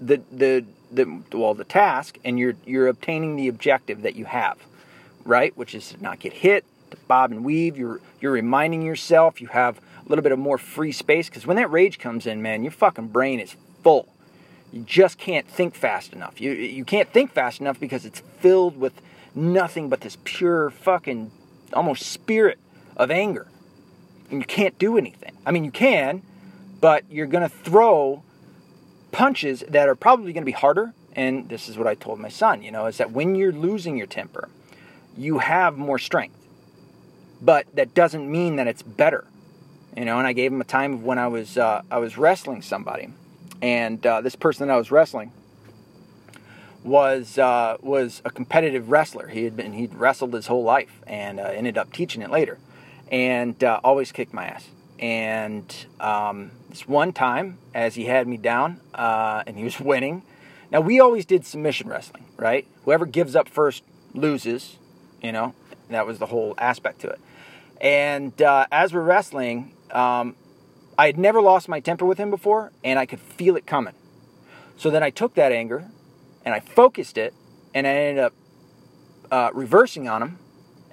the 0.00 0.22
the 0.32 0.64
the 0.90 1.22
well 1.32 1.54
the 1.54 1.64
task, 1.64 2.18
and 2.24 2.38
you're 2.38 2.54
you're 2.64 2.88
obtaining 2.88 3.36
the 3.36 3.48
objective 3.48 4.02
that 4.02 4.16
you 4.16 4.24
have, 4.24 4.58
right? 5.24 5.56
Which 5.56 5.74
is 5.74 5.90
to 5.90 6.02
not 6.02 6.20
get 6.20 6.32
hit, 6.32 6.64
to 6.90 6.96
bob 7.08 7.32
and 7.32 7.44
weave. 7.44 7.76
You're 7.76 8.00
you're 8.20 8.32
reminding 8.32 8.82
yourself 8.82 9.40
you 9.40 9.48
have 9.48 9.78
a 9.78 10.08
little 10.08 10.22
bit 10.22 10.32
of 10.32 10.38
more 10.38 10.58
free 10.58 10.92
space 10.92 11.28
because 11.28 11.46
when 11.46 11.56
that 11.56 11.70
rage 11.70 11.98
comes 11.98 12.26
in, 12.26 12.42
man, 12.42 12.62
your 12.62 12.72
fucking 12.72 13.08
brain 13.08 13.40
is 13.40 13.56
full. 13.82 14.08
You 14.72 14.82
just 14.82 15.18
can't 15.18 15.48
think 15.48 15.74
fast 15.74 16.12
enough. 16.12 16.40
You 16.40 16.52
you 16.52 16.84
can't 16.84 17.12
think 17.12 17.32
fast 17.32 17.60
enough 17.60 17.80
because 17.80 18.04
it's 18.04 18.20
filled 18.38 18.78
with 18.78 19.00
nothing 19.34 19.88
but 19.88 20.00
this 20.00 20.16
pure 20.24 20.70
fucking 20.70 21.30
almost 21.72 22.06
spirit 22.06 22.58
of 22.96 23.10
anger. 23.10 23.48
And 24.30 24.40
you 24.40 24.46
can't 24.46 24.78
do 24.78 24.96
anything. 24.96 25.36
I 25.44 25.50
mean, 25.50 25.64
you 25.64 25.70
can, 25.70 26.22
but 26.80 27.04
you're 27.10 27.26
going 27.26 27.48
to 27.48 27.54
throw 27.54 28.22
punches 29.10 29.64
that 29.68 29.88
are 29.88 29.96
probably 29.96 30.32
going 30.32 30.42
to 30.42 30.46
be 30.46 30.52
harder. 30.52 30.94
And 31.16 31.48
this 31.48 31.68
is 31.68 31.76
what 31.76 31.88
I 31.88 31.96
told 31.96 32.20
my 32.20 32.28
son, 32.28 32.62
you 32.62 32.70
know, 32.70 32.86
is 32.86 32.98
that 32.98 33.10
when 33.10 33.34
you're 33.34 33.52
losing 33.52 33.96
your 33.96 34.06
temper, 34.06 34.48
you 35.16 35.38
have 35.38 35.76
more 35.76 35.98
strength. 35.98 36.36
But 37.42 37.66
that 37.74 37.94
doesn't 37.94 38.30
mean 38.30 38.56
that 38.56 38.68
it's 38.68 38.82
better. 38.82 39.26
You 39.96 40.04
know, 40.04 40.18
and 40.18 40.26
I 40.26 40.32
gave 40.32 40.52
him 40.52 40.60
a 40.60 40.64
time 40.64 40.94
of 40.94 41.04
when 41.04 41.18
I 41.18 41.26
was 41.26 41.58
uh, 41.58 41.82
I 41.90 41.98
was 41.98 42.16
wrestling 42.16 42.62
somebody, 42.62 43.08
and 43.62 44.04
uh, 44.06 44.20
this 44.20 44.36
person 44.36 44.66
that 44.66 44.74
I 44.74 44.76
was 44.76 44.90
wrestling 44.90 45.32
was 46.82 47.38
uh, 47.38 47.76
was 47.80 48.22
a 48.24 48.30
competitive 48.30 48.90
wrestler. 48.90 49.28
He 49.28 49.44
had 49.44 49.56
been 49.56 49.72
he'd 49.72 49.94
wrestled 49.94 50.32
his 50.34 50.46
whole 50.46 50.62
life 50.62 51.00
and 51.06 51.38
uh, 51.38 51.44
ended 51.44 51.76
up 51.76 51.92
teaching 51.92 52.22
it 52.22 52.30
later, 52.30 52.58
and 53.10 53.62
uh, 53.62 53.80
always 53.84 54.12
kicked 54.12 54.32
my 54.32 54.46
ass. 54.46 54.68
And 54.98 55.74
um, 55.98 56.50
this 56.68 56.86
one 56.86 57.12
time, 57.12 57.58
as 57.74 57.94
he 57.94 58.04
had 58.04 58.28
me 58.28 58.36
down 58.36 58.80
uh, 58.94 59.42
and 59.46 59.56
he 59.56 59.64
was 59.64 59.80
winning. 59.80 60.22
Now, 60.70 60.80
we 60.80 61.00
always 61.00 61.26
did 61.26 61.44
submission 61.44 61.88
wrestling, 61.88 62.24
right? 62.36 62.64
Whoever 62.84 63.04
gives 63.04 63.34
up 63.34 63.48
first 63.48 63.82
loses, 64.14 64.76
you 65.20 65.32
know, 65.32 65.52
that 65.88 66.06
was 66.06 66.20
the 66.20 66.26
whole 66.26 66.54
aspect 66.58 67.00
to 67.00 67.08
it. 67.08 67.20
And 67.80 68.40
uh, 68.40 68.66
as 68.70 68.94
we're 68.94 69.02
wrestling, 69.02 69.74
um, 69.90 70.36
I 71.00 71.06
had 71.06 71.16
never 71.16 71.40
lost 71.40 71.66
my 71.66 71.80
temper 71.80 72.04
with 72.04 72.18
him 72.18 72.28
before, 72.28 72.72
and 72.84 72.98
I 72.98 73.06
could 73.06 73.20
feel 73.20 73.56
it 73.56 73.66
coming. 73.66 73.94
So 74.76 74.90
then 74.90 75.02
I 75.02 75.08
took 75.08 75.32
that 75.34 75.50
anger 75.50 75.88
and 76.44 76.52
I 76.52 76.60
focused 76.60 77.16
it, 77.16 77.32
and 77.72 77.86
I 77.86 77.90
ended 77.90 78.22
up 78.22 78.34
uh, 79.30 79.48
reversing 79.54 80.08
on 80.08 80.22
him 80.22 80.38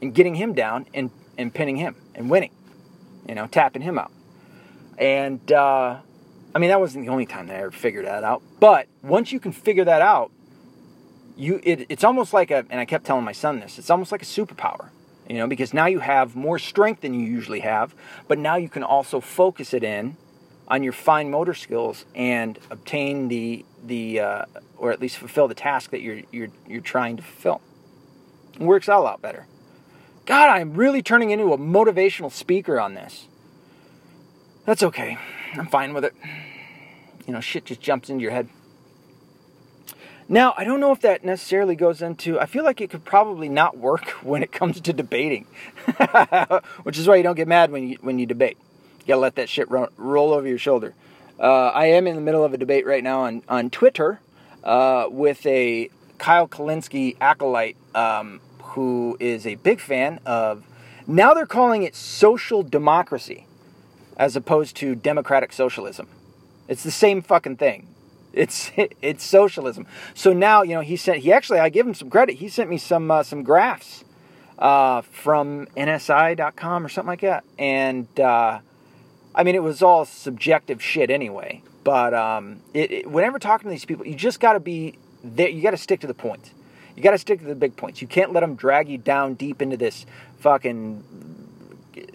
and 0.01 0.15
getting 0.15 0.35
him 0.35 0.53
down 0.53 0.85
and, 0.93 1.11
and 1.37 1.53
pinning 1.53 1.75
him 1.75 1.97
and 2.15 2.29
winning, 2.29 2.51
you 3.27 3.35
know, 3.35 3.47
tapping 3.47 3.81
him 3.81 3.99
out. 3.99 4.13
And 4.97 5.51
uh, 5.51 5.97
I 6.55 6.59
mean, 6.59 6.69
that 6.69 6.79
wasn't 6.79 7.05
the 7.05 7.11
only 7.11 7.25
time 7.25 7.47
that 7.47 7.57
I 7.57 7.63
ever 7.63 7.71
figured 7.71 8.05
that 8.05 8.23
out. 8.23 8.41
But 8.61 8.87
once 9.03 9.33
you 9.33 9.41
can 9.41 9.51
figure 9.51 9.83
that 9.83 10.01
out, 10.01 10.31
you 11.35 11.59
it, 11.63 11.85
it's 11.89 12.05
almost 12.05 12.31
like 12.31 12.49
a. 12.49 12.65
And 12.69 12.79
I 12.79 12.85
kept 12.85 13.05
telling 13.05 13.25
my 13.25 13.33
son 13.33 13.59
this. 13.59 13.77
It's 13.77 13.89
almost 13.89 14.13
like 14.13 14.21
a 14.21 14.25
superpower, 14.25 14.89
you 15.29 15.35
know, 15.35 15.47
because 15.47 15.73
now 15.73 15.85
you 15.87 15.99
have 15.99 16.35
more 16.35 16.57
strength 16.57 17.01
than 17.01 17.13
you 17.13 17.25
usually 17.25 17.59
have. 17.61 17.93
But 18.27 18.37
now 18.39 18.55
you 18.55 18.69
can 18.69 18.83
also 18.83 19.19
focus 19.19 19.73
it 19.73 19.83
in 19.83 20.17
on 20.67 20.83
your 20.83 20.93
fine 20.93 21.29
motor 21.29 21.53
skills 21.53 22.05
and 22.15 22.59
obtain 22.69 23.27
the 23.27 23.65
the 23.85 24.19
uh, 24.19 24.45
or 24.77 24.91
at 24.91 24.99
least 24.99 25.17
fulfill 25.17 25.47
the 25.47 25.55
task 25.55 25.91
that 25.91 26.01
you're 26.01 26.21
you're 26.31 26.49
you're 26.67 26.81
trying 26.81 27.17
to 27.17 27.23
fulfill. 27.23 27.61
It 28.53 28.61
works 28.61 28.89
out 28.89 28.99
a 28.99 29.03
lot 29.03 29.21
better. 29.21 29.47
God, 30.25 30.49
I'm 30.49 30.73
really 30.73 31.01
turning 31.01 31.29
into 31.29 31.53
a 31.53 31.57
motivational 31.57 32.31
speaker 32.31 32.79
on 32.79 32.95
this. 32.95 33.27
That's 34.65 34.83
okay. 34.83 35.17
I'm 35.53 35.67
fine 35.67 35.93
with 35.93 36.03
it. 36.03 36.13
You 37.25 37.33
know, 37.33 37.39
shit 37.39 37.65
just 37.65 37.79
jumps 37.79 38.09
into 38.09 38.21
your 38.21 38.31
head. 38.31 38.49
Now, 40.29 40.53
I 40.57 40.65
don't 40.65 40.81
know 40.81 40.91
if 40.91 40.99
that 41.01 41.23
necessarily 41.23 41.75
goes 41.75 42.01
into. 42.01 42.37
I 42.37 42.45
feel 42.47 42.65
like 42.65 42.81
it 42.81 42.89
could 42.89 43.05
probably 43.05 43.47
not 43.47 43.77
work 43.77 44.09
when 44.23 44.43
it 44.43 44.51
comes 44.51 44.81
to 44.81 44.93
debating, 44.93 45.45
which 46.83 46.97
is 46.97 47.07
why 47.07 47.15
you 47.15 47.23
don't 47.23 47.35
get 47.35 47.47
mad 47.47 47.71
when 47.71 47.87
you 47.87 47.97
when 48.01 48.19
you 48.19 48.25
debate. 48.25 48.57
You 49.01 49.07
gotta 49.07 49.21
let 49.21 49.35
that 49.35 49.47
shit 49.47 49.69
roll, 49.71 49.87
roll 49.95 50.33
over 50.33 50.47
your 50.47 50.57
shoulder. 50.57 50.93
Uh, 51.39 51.67
I 51.67 51.85
am 51.87 52.07
in 52.07 52.15
the 52.15 52.21
middle 52.21 52.43
of 52.43 52.53
a 52.53 52.57
debate 52.57 52.85
right 52.85 53.03
now 53.03 53.21
on 53.21 53.41
on 53.47 53.69
Twitter 53.69 54.19
uh, 54.63 55.07
with 55.09 55.45
a 55.45 55.89
Kyle 56.17 56.47
Kulinski 56.47 57.15
acolyte 57.21 57.77
um, 57.95 58.41
who 58.61 59.15
is 59.19 59.47
a 59.47 59.55
big 59.55 59.79
fan 59.79 60.19
of. 60.25 60.63
Now 61.09 61.33
they're 61.33 61.45
calling 61.45 61.83
it 61.83 61.95
social 61.95 62.63
democracy 62.63 63.47
as 64.17 64.35
opposed 64.35 64.75
to 64.77 64.93
democratic 64.93 65.53
socialism. 65.53 66.09
It's 66.67 66.83
the 66.83 66.91
same 66.91 67.21
fucking 67.21 67.55
thing. 67.55 67.87
It's 68.33 68.71
it's 69.01 69.23
socialism. 69.23 69.85
So 70.13 70.33
now 70.33 70.61
you 70.63 70.75
know 70.75 70.81
he 70.81 70.95
sent 70.95 71.19
he 71.19 71.31
actually 71.31 71.59
I 71.59 71.69
give 71.69 71.85
him 71.85 71.93
some 71.93 72.09
credit. 72.09 72.35
He 72.35 72.49
sent 72.49 72.69
me 72.69 72.77
some 72.77 73.09
uh, 73.09 73.23
some 73.23 73.43
graphs 73.43 74.03
uh, 74.59 75.01
from 75.01 75.67
NSI.com 75.77 76.85
or 76.85 76.89
something 76.89 77.07
like 77.07 77.21
that, 77.21 77.43
and 77.57 78.07
uh, 78.19 78.59
I 79.35 79.43
mean 79.43 79.55
it 79.55 79.63
was 79.63 79.81
all 79.81 80.05
subjective 80.05 80.81
shit 80.81 81.09
anyway. 81.09 81.61
But 81.83 82.13
um, 82.13 82.61
it, 82.73 82.91
it, 82.91 83.09
whenever 83.09 83.39
talking 83.39 83.65
to 83.65 83.71
these 83.71 83.85
people, 83.85 84.05
you 84.05 84.15
just 84.15 84.41
got 84.41 84.53
to 84.53 84.59
be 84.59 84.97
there. 85.23 85.47
You 85.49 85.61
got 85.61 85.71
to 85.71 85.77
stick 85.77 86.01
to 86.01 86.07
the 86.07 86.13
point. 86.13 86.51
You 86.97 87.03
got 87.03 87.11
to 87.11 87.17
stick 87.17 87.39
to 87.39 87.45
the 87.45 87.55
big 87.55 87.77
points. 87.77 88.01
You 88.01 88.07
can't 88.07 88.33
let 88.33 88.41
them 88.41 88.55
drag 88.55 88.89
you 88.89 88.97
down 88.97 89.35
deep 89.35 89.61
into 89.61 89.77
this 89.77 90.05
fucking 90.39 91.03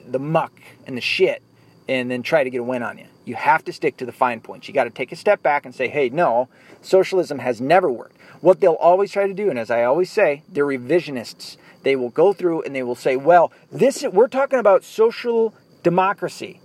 the 0.07 0.19
muck 0.19 0.53
and 0.87 0.97
the 0.97 1.01
shit 1.01 1.43
and 1.89 2.11
then 2.11 2.23
try 2.23 2.45
to 2.45 2.51
get 2.51 2.59
a 2.59 2.65
win 2.65 2.83
on 2.83 2.99
you. 2.99 3.07
You 3.25 3.35
have 3.37 3.65
to 3.65 3.73
stick 3.73 3.97
to 3.99 4.07
the 4.07 4.13
fine 4.13 4.41
points. 4.41 4.69
You 4.69 4.75
got 4.75 4.85
to 4.85 4.91
take 4.91 5.13
a 5.13 5.17
step 5.17 5.43
back 5.43 5.65
and 5.65 5.75
say, 5.75 5.89
hey, 5.89 6.09
no, 6.09 6.49
socialism 6.81 7.39
has 7.39 7.61
never 7.61 7.91
worked. 7.91 8.17
what 8.43 8.61
they'll 8.61 8.73
always 8.75 9.13
try 9.13 9.27
to 9.27 9.33
do, 9.33 9.49
and 9.49 9.59
as 9.59 9.71
I 9.71 9.85
always 9.85 10.11
say, 10.11 10.43
they're 10.49 10.67
revisionists. 10.67 11.57
They 11.85 11.97
will 11.97 12.11
go 12.11 12.33
through 12.33 12.63
and 12.63 12.75
they 12.75 12.83
will 12.83 12.97
say, 12.97 13.17
well, 13.17 13.53
this 13.71 14.03
we're 14.03 14.29
talking 14.29 14.59
about 14.59 14.85
social 14.85 15.55
democracy, 15.83 16.61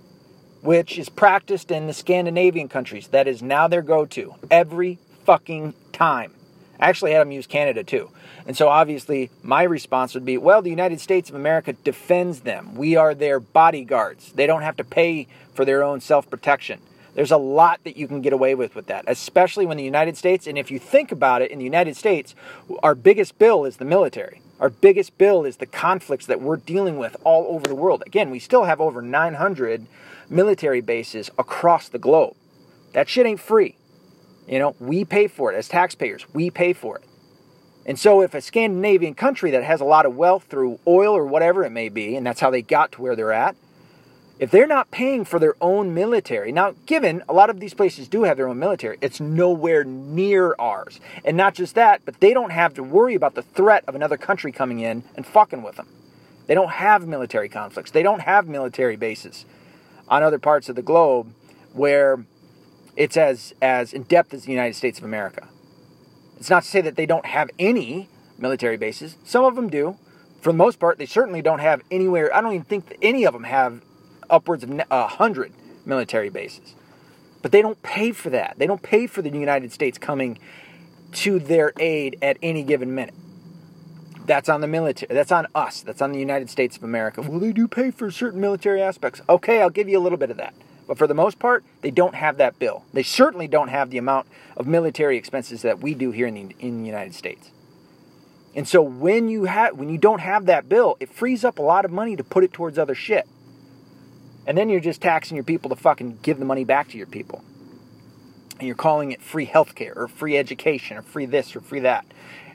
which 0.60 0.98
is 0.98 1.08
practiced 1.08 1.70
in 1.70 1.86
the 1.86 1.92
Scandinavian 1.94 2.68
countries. 2.68 3.08
That 3.08 3.26
is 3.26 3.42
now 3.42 3.68
their 3.68 3.82
go-to 3.82 4.34
every 4.50 4.98
fucking 5.24 5.74
time. 5.92 6.34
I 6.80 6.88
actually 6.88 7.12
had 7.12 7.20
them 7.20 7.32
use 7.32 7.46
Canada 7.46 7.84
too. 7.84 8.10
And 8.46 8.56
so 8.56 8.68
obviously 8.68 9.30
my 9.42 9.62
response 9.62 10.14
would 10.14 10.24
be, 10.24 10.38
well, 10.38 10.62
the 10.62 10.70
United 10.70 11.00
States 11.00 11.28
of 11.28 11.36
America 11.36 11.72
defends 11.72 12.40
them. 12.40 12.74
We 12.74 12.96
are 12.96 13.14
their 13.14 13.40
bodyguards. 13.40 14.32
They 14.32 14.46
don't 14.46 14.62
have 14.62 14.76
to 14.78 14.84
pay 14.84 15.26
for 15.54 15.64
their 15.64 15.82
own 15.82 16.00
self-protection. 16.00 16.80
There's 17.14 17.32
a 17.32 17.36
lot 17.36 17.80
that 17.82 17.96
you 17.96 18.06
can 18.06 18.22
get 18.22 18.32
away 18.32 18.54
with 18.54 18.76
with 18.76 18.86
that, 18.86 19.04
especially 19.08 19.66
when 19.66 19.76
the 19.76 19.82
United 19.82 20.16
States, 20.16 20.46
and 20.46 20.56
if 20.56 20.70
you 20.70 20.78
think 20.78 21.10
about 21.10 21.42
it, 21.42 21.50
in 21.50 21.58
the 21.58 21.64
United 21.64 21.96
States, 21.96 22.34
our 22.82 22.94
biggest 22.94 23.38
bill 23.38 23.64
is 23.64 23.78
the 23.78 23.84
military. 23.84 24.40
Our 24.60 24.70
biggest 24.70 25.18
bill 25.18 25.44
is 25.44 25.56
the 25.56 25.66
conflicts 25.66 26.26
that 26.26 26.40
we're 26.40 26.56
dealing 26.56 26.96
with 26.96 27.16
all 27.24 27.46
over 27.48 27.66
the 27.66 27.74
world. 27.74 28.04
Again, 28.06 28.30
we 28.30 28.38
still 28.38 28.64
have 28.64 28.80
over 28.80 29.02
900 29.02 29.86
military 30.30 30.80
bases 30.80 31.28
across 31.38 31.88
the 31.88 31.98
globe. 31.98 32.36
That 32.92 33.08
shit 33.08 33.26
ain't 33.26 33.40
free. 33.40 33.76
You 34.48 34.58
know, 34.58 34.74
we 34.80 35.04
pay 35.04 35.28
for 35.28 35.52
it 35.52 35.56
as 35.56 35.68
taxpayers. 35.68 36.26
We 36.32 36.50
pay 36.50 36.72
for 36.72 36.96
it. 36.96 37.04
And 37.84 37.98
so, 37.98 38.20
if 38.20 38.34
a 38.34 38.40
Scandinavian 38.40 39.14
country 39.14 39.50
that 39.50 39.64
has 39.64 39.80
a 39.80 39.84
lot 39.84 40.06
of 40.06 40.14
wealth 40.16 40.44
through 40.44 40.78
oil 40.86 41.14
or 41.14 41.24
whatever 41.24 41.64
it 41.64 41.70
may 41.70 41.88
be, 41.88 42.16
and 42.16 42.26
that's 42.26 42.40
how 42.40 42.50
they 42.50 42.62
got 42.62 42.92
to 42.92 43.02
where 43.02 43.16
they're 43.16 43.32
at, 43.32 43.56
if 44.38 44.50
they're 44.50 44.66
not 44.66 44.90
paying 44.90 45.24
for 45.24 45.38
their 45.38 45.56
own 45.60 45.94
military, 45.94 46.52
now, 46.52 46.74
given 46.86 47.22
a 47.28 47.32
lot 47.32 47.50
of 47.50 47.60
these 47.60 47.74
places 47.74 48.06
do 48.06 48.22
have 48.22 48.36
their 48.36 48.48
own 48.48 48.58
military, 48.58 48.98
it's 49.00 49.20
nowhere 49.20 49.84
near 49.84 50.54
ours. 50.58 51.00
And 51.24 51.36
not 51.36 51.54
just 51.54 51.74
that, 51.74 52.02
but 52.04 52.20
they 52.20 52.32
don't 52.32 52.52
have 52.52 52.74
to 52.74 52.82
worry 52.82 53.14
about 53.14 53.34
the 53.34 53.42
threat 53.42 53.84
of 53.88 53.94
another 53.94 54.16
country 54.16 54.52
coming 54.52 54.80
in 54.80 55.02
and 55.16 55.26
fucking 55.26 55.62
with 55.62 55.76
them. 55.76 55.88
They 56.46 56.54
don't 56.54 56.70
have 56.70 57.06
military 57.06 57.48
conflicts, 57.48 57.90
they 57.90 58.02
don't 58.02 58.20
have 58.20 58.46
military 58.46 58.96
bases 58.96 59.44
on 60.08 60.22
other 60.22 60.38
parts 60.38 60.68
of 60.68 60.76
the 60.76 60.82
globe 60.82 61.32
where 61.72 62.24
it's 62.98 63.16
as, 63.16 63.54
as 63.62 63.92
in 63.92 64.02
depth 64.02 64.34
as 64.34 64.44
the 64.44 64.50
United 64.50 64.74
States 64.74 64.98
of 64.98 65.04
America. 65.04 65.48
It's 66.36 66.50
not 66.50 66.64
to 66.64 66.68
say 66.68 66.80
that 66.80 66.96
they 66.96 67.06
don't 67.06 67.26
have 67.26 67.48
any 67.58 68.08
military 68.36 68.76
bases, 68.76 69.16
some 69.24 69.44
of 69.44 69.54
them 69.54 69.70
do. 69.70 69.96
For 70.40 70.52
the 70.52 70.58
most 70.58 70.78
part, 70.78 70.98
they 70.98 71.06
certainly 71.06 71.40
don't 71.40 71.60
have 71.60 71.82
anywhere. 71.90 72.34
I 72.34 72.40
don't 72.40 72.52
even 72.52 72.64
think 72.64 72.96
any 73.00 73.24
of 73.24 73.32
them 73.32 73.44
have 73.44 73.82
upwards 74.28 74.64
of 74.64 74.80
a 74.90 75.06
hundred 75.06 75.52
military 75.84 76.28
bases. 76.28 76.74
But 77.40 77.52
they 77.52 77.62
don't 77.62 77.80
pay 77.82 78.12
for 78.12 78.30
that. 78.30 78.56
They 78.58 78.66
don't 78.66 78.82
pay 78.82 79.06
for 79.06 79.22
the 79.22 79.30
United 79.30 79.72
States 79.72 79.96
coming 79.96 80.38
to 81.12 81.38
their 81.38 81.72
aid 81.78 82.18
at 82.20 82.36
any 82.42 82.62
given 82.62 82.94
minute. 82.94 83.14
That's 84.26 84.48
on 84.48 84.60
the 84.60 84.66
military. 84.66 85.12
That's 85.12 85.32
on 85.32 85.46
us. 85.54 85.82
That's 85.82 86.02
on 86.02 86.12
the 86.12 86.18
United 86.18 86.50
States 86.50 86.76
of 86.76 86.82
America. 86.82 87.22
Well, 87.22 87.38
they 87.38 87.52
do 87.52 87.66
pay 87.66 87.90
for 87.90 88.10
certain 88.10 88.40
military 88.40 88.82
aspects. 88.82 89.22
Okay, 89.28 89.62
I'll 89.62 89.70
give 89.70 89.88
you 89.88 89.98
a 89.98 90.02
little 90.02 90.18
bit 90.18 90.30
of 90.30 90.36
that. 90.36 90.54
But 90.88 90.96
for 90.96 91.06
the 91.06 91.14
most 91.14 91.38
part, 91.38 91.64
they 91.82 91.90
don't 91.90 92.14
have 92.14 92.38
that 92.38 92.58
bill. 92.58 92.82
They 92.94 93.02
certainly 93.02 93.46
don't 93.46 93.68
have 93.68 93.90
the 93.90 93.98
amount 93.98 94.26
of 94.56 94.66
military 94.66 95.18
expenses 95.18 95.60
that 95.62 95.80
we 95.80 95.94
do 95.94 96.10
here 96.10 96.26
in 96.26 96.34
the, 96.34 96.56
in 96.58 96.80
the 96.80 96.86
United 96.86 97.14
States. 97.14 97.50
And 98.54 98.66
so 98.66 98.80
when 98.80 99.28
you 99.28 99.44
have 99.44 99.76
when 99.76 99.90
you 99.90 99.98
don't 99.98 100.20
have 100.20 100.46
that 100.46 100.66
bill, 100.68 100.96
it 100.98 101.12
frees 101.12 101.44
up 101.44 101.58
a 101.58 101.62
lot 101.62 101.84
of 101.84 101.92
money 101.92 102.16
to 102.16 102.24
put 102.24 102.42
it 102.42 102.54
towards 102.54 102.78
other 102.78 102.94
shit. 102.94 103.28
And 104.46 104.56
then 104.56 104.70
you're 104.70 104.80
just 104.80 105.02
taxing 105.02 105.36
your 105.36 105.44
people 105.44 105.68
to 105.68 105.76
fucking 105.76 106.20
give 106.22 106.38
the 106.38 106.46
money 106.46 106.64
back 106.64 106.88
to 106.88 106.96
your 106.96 107.06
people. 107.06 107.44
And 108.58 108.66
you're 108.66 108.74
calling 108.74 109.12
it 109.12 109.20
free 109.20 109.46
healthcare 109.46 109.94
or 109.94 110.08
free 110.08 110.38
education 110.38 110.96
or 110.96 111.02
free 111.02 111.26
this 111.26 111.54
or 111.54 111.60
free 111.60 111.80
that. 111.80 112.06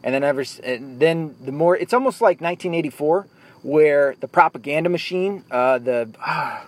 And 0.04 0.14
then 0.14 0.24
ever 0.24 0.44
and 0.64 1.00
then 1.00 1.36
the 1.40 1.52
more 1.52 1.78
it's 1.78 1.94
almost 1.94 2.20
like 2.20 2.42
1984 2.42 3.28
where 3.62 4.16
the 4.20 4.28
propaganda 4.28 4.90
machine, 4.90 5.46
uh, 5.52 5.78
the 5.78 6.10
uh, 6.20 6.64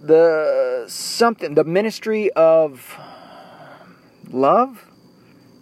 the 0.00 0.84
something, 0.88 1.54
the 1.54 1.64
ministry 1.64 2.30
of 2.32 2.98
love. 4.30 4.86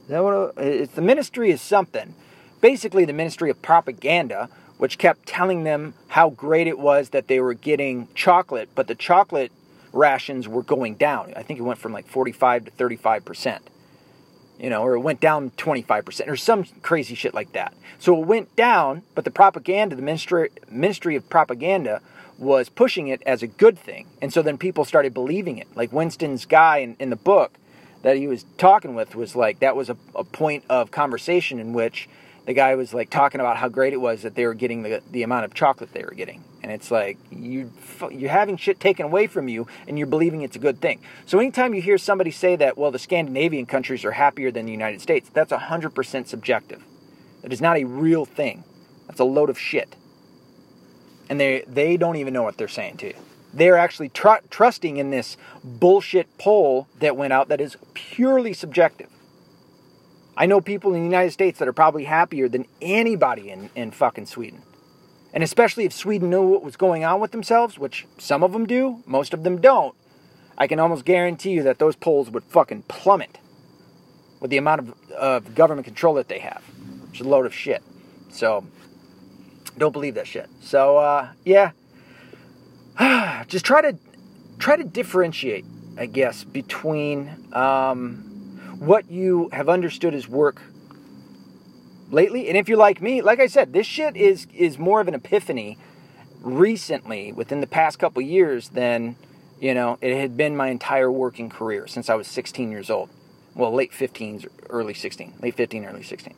Is 0.04 0.08
that 0.08 0.22
what 0.24 0.54
it's 0.56 0.94
the 0.94 1.02
ministry 1.02 1.50
is 1.50 1.60
something. 1.60 2.14
Basically, 2.60 3.04
the 3.04 3.12
ministry 3.12 3.50
of 3.50 3.60
propaganda 3.62 4.48
which 4.78 4.96
kept 4.96 5.26
telling 5.26 5.64
them 5.64 5.92
how 6.08 6.30
great 6.30 6.66
it 6.66 6.78
was 6.78 7.10
that 7.10 7.26
they 7.26 7.40
were 7.40 7.54
getting 7.54 8.08
chocolate, 8.14 8.70
but 8.74 8.86
the 8.86 8.94
chocolate 8.94 9.52
rations 9.92 10.48
were 10.48 10.62
going 10.62 10.94
down. 10.94 11.32
I 11.36 11.42
think 11.42 11.58
it 11.58 11.62
went 11.62 11.78
from 11.78 11.92
like 11.92 12.06
45 12.06 12.66
to 12.66 12.70
35 12.70 13.24
percent, 13.24 13.70
you 14.58 14.70
know, 14.70 14.82
or 14.82 14.94
it 14.94 15.00
went 15.00 15.20
down 15.20 15.50
25 15.56 16.04
percent, 16.04 16.30
or 16.30 16.36
some 16.36 16.64
crazy 16.80 17.14
shit 17.14 17.34
like 17.34 17.52
that. 17.52 17.74
So 17.98 18.20
it 18.20 18.26
went 18.26 18.54
down, 18.56 19.02
but 19.14 19.24
the 19.24 19.30
propaganda, 19.30 19.96
the 19.96 20.02
ministry, 20.02 20.50
ministry 20.70 21.16
of 21.16 21.28
propaganda, 21.28 22.00
was 22.38 22.68
pushing 22.68 23.08
it 23.08 23.22
as 23.26 23.42
a 23.42 23.46
good 23.46 23.78
thing, 23.78 24.06
and 24.22 24.32
so 24.32 24.42
then 24.42 24.56
people 24.56 24.84
started 24.84 25.12
believing 25.12 25.58
it. 25.58 25.68
Like 25.74 25.92
Winston's 25.92 26.46
guy 26.46 26.78
in, 26.78 26.96
in 26.98 27.10
the 27.10 27.16
book 27.16 27.58
that 28.02 28.16
he 28.16 28.28
was 28.28 28.44
talking 28.56 28.94
with 28.94 29.14
was 29.14 29.34
like 29.34 29.58
that 29.60 29.74
was 29.74 29.90
a, 29.90 29.96
a 30.14 30.24
point 30.24 30.64
of 30.70 30.90
conversation 30.90 31.58
in 31.58 31.72
which 31.72 32.08
the 32.46 32.54
guy 32.54 32.74
was 32.76 32.94
like 32.94 33.10
talking 33.10 33.40
about 33.40 33.58
how 33.58 33.68
great 33.68 33.92
it 33.92 34.00
was 34.00 34.22
that 34.22 34.34
they 34.34 34.46
were 34.46 34.54
getting 34.54 34.82
the, 34.82 35.02
the 35.10 35.22
amount 35.22 35.44
of 35.44 35.52
chocolate 35.52 35.92
they 35.92 36.02
were 36.02 36.14
getting. 36.14 36.42
And 36.62 36.72
it's 36.72 36.90
like 36.90 37.18
you 37.30 37.72
you're 38.10 38.30
having 38.30 38.56
shit 38.56 38.80
taken 38.80 39.04
away 39.04 39.26
from 39.26 39.48
you 39.48 39.66
and 39.86 39.98
you're 39.98 40.06
believing 40.06 40.42
it's 40.42 40.56
a 40.56 40.60
good 40.60 40.80
thing. 40.80 41.00
So 41.26 41.38
anytime 41.38 41.74
you 41.74 41.82
hear 41.82 41.98
somebody 41.98 42.30
say 42.30 42.56
that 42.56 42.78
well 42.78 42.90
the 42.90 42.98
scandinavian 42.98 43.66
countries 43.66 44.04
are 44.04 44.12
happier 44.12 44.50
than 44.50 44.64
the 44.64 44.72
united 44.72 45.02
states 45.02 45.28
that's 45.32 45.52
100% 45.52 46.26
subjective. 46.26 46.82
That 47.42 47.52
is 47.52 47.60
not 47.60 47.76
a 47.76 47.84
real 47.84 48.24
thing. 48.24 48.64
That's 49.06 49.20
a 49.20 49.24
load 49.24 49.50
of 49.50 49.58
shit 49.58 49.94
and 51.28 51.40
they 51.40 51.64
they 51.66 51.96
don't 51.96 52.16
even 52.16 52.32
know 52.32 52.42
what 52.42 52.56
they're 52.56 52.68
saying 52.68 52.96
to 52.96 53.06
you 53.08 53.14
they're 53.52 53.78
actually 53.78 54.08
tr- 54.10 54.44
trusting 54.50 54.98
in 54.98 55.10
this 55.10 55.36
bullshit 55.64 56.26
poll 56.38 56.86
that 57.00 57.16
went 57.16 57.32
out 57.32 57.48
that 57.48 57.60
is 57.60 57.76
purely 57.94 58.52
subjective 58.52 59.08
I 60.38 60.46
know 60.46 60.60
people 60.60 60.94
in 60.94 61.00
the 61.00 61.04
United 61.04 61.32
States 61.32 61.58
that 61.58 61.66
are 61.66 61.72
probably 61.72 62.04
happier 62.04 62.48
than 62.48 62.66
anybody 62.80 63.50
in, 63.50 63.70
in 63.74 63.90
fucking 63.90 64.26
Sweden. 64.26 64.62
And 65.34 65.42
especially 65.42 65.84
if 65.84 65.92
Sweden 65.92 66.30
knew 66.30 66.46
what 66.46 66.62
was 66.62 66.76
going 66.76 67.04
on 67.04 67.20
with 67.20 67.32
themselves, 67.32 67.76
which 67.76 68.06
some 68.18 68.44
of 68.44 68.52
them 68.52 68.64
do, 68.64 69.02
most 69.04 69.34
of 69.34 69.42
them 69.42 69.60
don't, 69.60 69.96
I 70.56 70.68
can 70.68 70.78
almost 70.78 71.04
guarantee 71.04 71.50
you 71.50 71.64
that 71.64 71.80
those 71.80 71.96
polls 71.96 72.30
would 72.30 72.44
fucking 72.44 72.82
plummet 72.82 73.38
with 74.38 74.52
the 74.52 74.58
amount 74.58 74.80
of, 74.80 74.94
of 75.12 75.54
government 75.56 75.86
control 75.86 76.14
that 76.14 76.28
they 76.28 76.38
have. 76.38 76.62
It's 77.10 77.20
a 77.20 77.24
load 77.24 77.44
of 77.44 77.52
shit. 77.52 77.82
So, 78.30 78.64
don't 79.78 79.92
believe 79.92 80.14
that 80.14 80.26
shit. 80.26 80.48
So, 80.60 80.98
uh, 80.98 81.30
yeah. 81.44 81.72
Just 83.48 83.64
try 83.64 83.80
to 83.80 83.96
try 84.58 84.76
to 84.76 84.84
differentiate, 84.84 85.64
I 85.96 86.06
guess, 86.06 86.44
between 86.44 87.48
um, 87.52 88.76
what 88.78 89.10
you 89.10 89.48
have 89.52 89.68
understood 89.68 90.14
as 90.14 90.28
work 90.28 90.60
lately. 92.10 92.48
And 92.48 92.56
if 92.56 92.68
you're 92.68 92.78
like 92.78 93.00
me, 93.00 93.22
like 93.22 93.40
I 93.40 93.46
said, 93.46 93.72
this 93.72 93.86
shit 93.86 94.16
is 94.16 94.46
is 94.54 94.78
more 94.78 95.00
of 95.00 95.08
an 95.08 95.14
epiphany 95.14 95.78
recently 96.40 97.32
within 97.32 97.60
the 97.60 97.66
past 97.66 97.98
couple 97.98 98.22
years 98.22 98.70
than 98.70 99.16
you 99.60 99.74
know 99.74 99.98
it 100.00 100.16
had 100.16 100.36
been 100.36 100.56
my 100.56 100.68
entire 100.68 101.10
working 101.10 101.48
career 101.48 101.86
since 101.86 102.08
I 102.08 102.14
was 102.14 102.26
16 102.26 102.70
years 102.70 102.90
old. 102.90 103.10
Well, 103.54 103.72
late 103.72 103.90
15s, 103.90 104.46
early 104.70 104.94
16, 104.94 105.34
late 105.42 105.54
15, 105.54 105.84
early 105.84 106.02
16, 106.04 106.32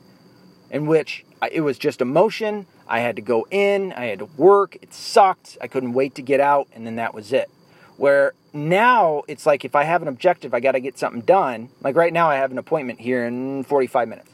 in 0.71 0.87
which 0.87 1.25
it 1.51 1.61
was 1.61 1.79
just 1.79 2.01
emotion. 2.01 2.67
I 2.87 3.01
had 3.01 3.17
to 3.17 3.23
go 3.23 3.47
in, 3.51 3.93
I 3.93 4.07
had 4.07 4.19
to 4.21 4.25
work. 4.25 4.77
It 4.83 4.93
sucked. 4.95 5.59
I 5.61 5.69
couldn't 5.69 5.93
wait 5.93 6.15
to 6.17 6.23
get 6.23 6.41
out, 6.41 6.69
and 6.73 6.87
then 6.87 6.97
that 6.97 7.15
was 7.15 7.33
it. 7.33 7.51
Where 7.97 8.35
now 8.53 9.23
it's 9.29 9.47
like 9.47 9.65
if 9.65 9.75
I 9.75 9.85
have 9.85 10.03
an 10.03 10.09
objective, 10.09 10.55
I 10.55 10.61
got 10.61 10.73
to 10.73 10.81
get 10.81 10.99
something 10.99 11.21
done. 11.23 11.69
Like 11.83 11.97
right 11.97 12.13
now, 12.13 12.29
I 12.31 12.37
have 12.37 12.51
an 12.51 12.59
appointment 12.59 13.01
here 13.01 13.25
in 13.27 13.65
45 13.65 14.09
minutes. 14.09 14.31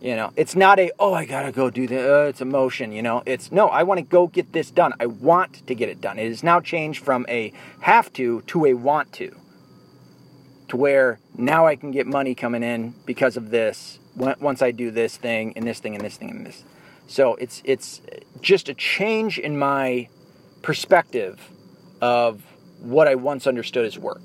You 0.00 0.16
know, 0.16 0.32
it's 0.36 0.54
not 0.54 0.78
a, 0.78 0.90
oh, 0.98 1.14
I 1.14 1.24
got 1.24 1.44
to 1.44 1.52
go 1.52 1.70
do 1.70 1.86
the, 1.86 2.24
uh, 2.24 2.24
it's 2.24 2.42
emotion, 2.42 2.92
you 2.92 3.00
know. 3.00 3.22
It's, 3.24 3.50
no, 3.50 3.68
I 3.68 3.84
want 3.84 3.98
to 3.98 4.04
go 4.04 4.26
get 4.26 4.52
this 4.52 4.70
done. 4.70 4.92
I 5.00 5.06
want 5.06 5.66
to 5.66 5.74
get 5.74 5.88
it 5.88 6.02
done. 6.02 6.18
It 6.18 6.28
has 6.28 6.42
now 6.42 6.60
changed 6.60 7.02
from 7.02 7.24
a 7.26 7.54
have 7.80 8.12
to 8.14 8.42
to 8.42 8.66
a 8.66 8.74
want 8.74 9.12
to. 9.14 9.34
To 10.68 10.76
where 10.76 11.20
now 11.38 11.66
I 11.66 11.76
can 11.76 11.90
get 11.90 12.06
money 12.06 12.34
coming 12.34 12.62
in 12.62 12.94
because 13.06 13.38
of 13.38 13.50
this 13.50 13.98
once 14.16 14.62
I 14.62 14.70
do 14.70 14.90
this 14.90 15.16
thing 15.16 15.52
and 15.56 15.66
this 15.66 15.80
thing 15.80 15.94
and 15.94 16.04
this 16.04 16.16
thing 16.16 16.30
and 16.30 16.46
this. 16.46 16.64
So 17.06 17.34
it's 17.34 17.62
it's 17.64 18.00
just 18.40 18.68
a 18.68 18.74
change 18.74 19.38
in 19.38 19.58
my 19.58 20.08
perspective 20.62 21.50
of 22.00 22.42
what 22.80 23.08
I 23.08 23.14
once 23.14 23.46
understood 23.46 23.86
as 23.86 23.98
work. 23.98 24.22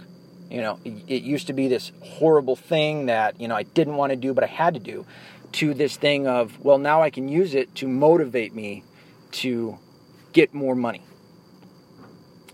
You 0.50 0.62
know, 0.62 0.80
it 0.84 1.22
used 1.22 1.48
to 1.48 1.54
be 1.54 1.68
this 1.68 1.92
horrible 2.02 2.56
thing 2.56 3.06
that, 3.06 3.40
you 3.40 3.48
know, 3.48 3.56
I 3.56 3.64
didn't 3.64 3.98
want 3.98 4.12
to 4.12 4.16
do, 4.16 4.34
but 4.34 4.44
I 4.44 4.48
had 4.48 4.74
to 4.74 4.80
do, 4.80 5.06
to 5.54 5.76
this 5.76 5.96
thing 5.96 6.28
of, 6.28 6.60
well, 6.60 6.80
now 6.80 7.04
I 7.04 7.12
can 7.12 7.30
use 7.30 7.54
it 7.54 7.76
to 7.76 7.88
motivate 7.88 8.56
me 8.56 8.84
to 9.34 9.78
get 10.34 10.54
more 10.54 10.74
money. 10.76 11.04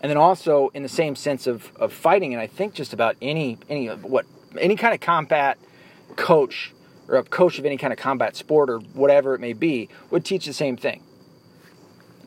And 0.01 0.09
then 0.09 0.17
also 0.17 0.69
in 0.73 0.83
the 0.83 0.89
same 0.89 1.15
sense 1.15 1.47
of, 1.47 1.71
of 1.77 1.93
fighting, 1.93 2.33
and 2.33 2.41
I 2.41 2.47
think 2.47 2.73
just 2.73 2.93
about 2.93 3.15
any 3.21 3.57
any 3.69 3.87
of 3.87 4.03
what 4.03 4.25
any 4.59 4.75
kind 4.75 4.93
of 4.93 4.99
combat 4.99 5.57
coach 6.15 6.74
or 7.07 7.17
a 7.17 7.23
coach 7.23 7.59
of 7.59 7.65
any 7.65 7.77
kind 7.77 7.93
of 7.93 7.99
combat 7.99 8.35
sport 8.35 8.69
or 8.69 8.79
whatever 8.79 9.35
it 9.35 9.39
may 9.39 9.53
be 9.53 9.89
would 10.09 10.25
teach 10.25 10.45
the 10.45 10.53
same 10.53 10.77
thing. 10.77 11.03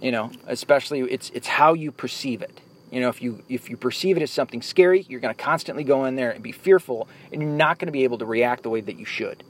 You 0.00 0.12
know, 0.12 0.30
especially 0.46 1.00
it's 1.00 1.30
it's 1.30 1.48
how 1.48 1.74
you 1.74 1.90
perceive 1.90 2.42
it. 2.42 2.60
You 2.90 3.00
know, 3.00 3.08
if 3.08 3.20
you 3.20 3.42
if 3.48 3.68
you 3.68 3.76
perceive 3.76 4.16
it 4.16 4.22
as 4.22 4.30
something 4.30 4.62
scary, 4.62 5.04
you're 5.08 5.20
going 5.20 5.34
to 5.34 5.42
constantly 5.42 5.84
go 5.84 6.04
in 6.04 6.14
there 6.14 6.30
and 6.30 6.42
be 6.42 6.52
fearful, 6.52 7.08
and 7.32 7.42
you're 7.42 7.50
not 7.50 7.78
going 7.78 7.86
to 7.86 7.92
be 7.92 8.04
able 8.04 8.18
to 8.18 8.26
react 8.26 8.62
the 8.62 8.70
way 8.70 8.80
that 8.80 8.98
you 8.98 9.04
should. 9.04 9.42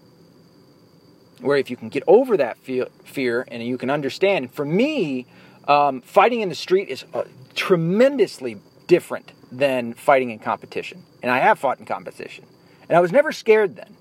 Where 1.40 1.56
if 1.56 1.70
you 1.70 1.76
can 1.76 1.88
get 1.88 2.02
over 2.06 2.36
that 2.36 2.58
fear 2.58 3.44
and 3.48 3.62
you 3.62 3.78
can 3.78 3.90
understand, 3.90 4.52
for 4.52 4.64
me, 4.64 5.26
um, 5.68 6.00
fighting 6.00 6.40
in 6.40 6.48
the 6.48 6.54
street 6.54 6.88
is 6.88 7.04
uh, 7.14 7.24
tremendously 7.54 8.60
different 8.88 9.32
than 9.52 9.94
fighting 9.94 10.30
in 10.30 10.38
competition, 10.40 11.04
and 11.22 11.30
I 11.30 11.38
have 11.38 11.58
fought 11.58 11.78
in 11.78 11.84
competition, 11.84 12.44
and 12.88 12.96
I 12.96 13.00
was 13.00 13.12
never 13.12 13.30
scared 13.30 13.76
then. 13.76 13.96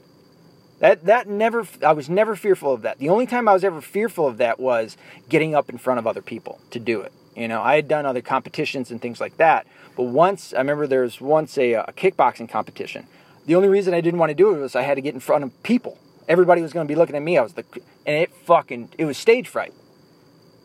That 0.79 1.05
that 1.05 1.27
never 1.27 1.65
I 1.83 1.93
was 1.93 2.09
never 2.09 2.35
fearful 2.35 2.73
of 2.73 2.83
that. 2.83 2.99
The 2.99 3.09
only 3.09 3.25
time 3.25 3.47
I 3.47 3.53
was 3.53 3.63
ever 3.63 3.81
fearful 3.81 4.27
of 4.27 4.37
that 4.37 4.59
was 4.59 4.95
getting 5.27 5.55
up 5.55 5.69
in 5.69 5.77
front 5.77 5.99
of 5.99 6.05
other 6.05 6.21
people 6.21 6.59
to 6.71 6.79
do 6.79 7.01
it. 7.01 7.11
You 7.35 7.47
know, 7.47 7.61
I 7.61 7.75
had 7.75 7.87
done 7.87 8.05
other 8.05 8.21
competitions 8.21 8.89
and 8.91 9.01
things 9.01 9.19
like 9.19 9.37
that, 9.37 9.67
but 9.95 10.03
once 10.03 10.53
I 10.53 10.57
remember 10.57 10.87
there 10.87 11.01
was 11.01 11.21
once 11.21 11.57
a, 11.57 11.73
a 11.73 11.93
kickboxing 11.93 12.49
competition. 12.49 13.07
The 13.45 13.55
only 13.55 13.69
reason 13.69 13.93
I 13.93 14.01
didn't 14.01 14.19
want 14.19 14.29
to 14.29 14.35
do 14.35 14.53
it 14.53 14.59
was 14.59 14.75
I 14.75 14.81
had 14.81 14.95
to 14.95 15.01
get 15.01 15.13
in 15.13 15.21
front 15.21 15.43
of 15.43 15.63
people. 15.63 15.97
Everybody 16.27 16.61
was 16.61 16.73
going 16.73 16.85
to 16.85 16.91
be 16.91 16.97
looking 16.97 17.15
at 17.15 17.21
me. 17.21 17.37
I 17.37 17.41
was 17.41 17.53
the 17.53 17.63
and 18.05 18.15
it 18.15 18.33
fucking 18.45 18.89
it 18.97 19.05
was 19.05 19.17
stage 19.17 19.47
fright 19.47 19.73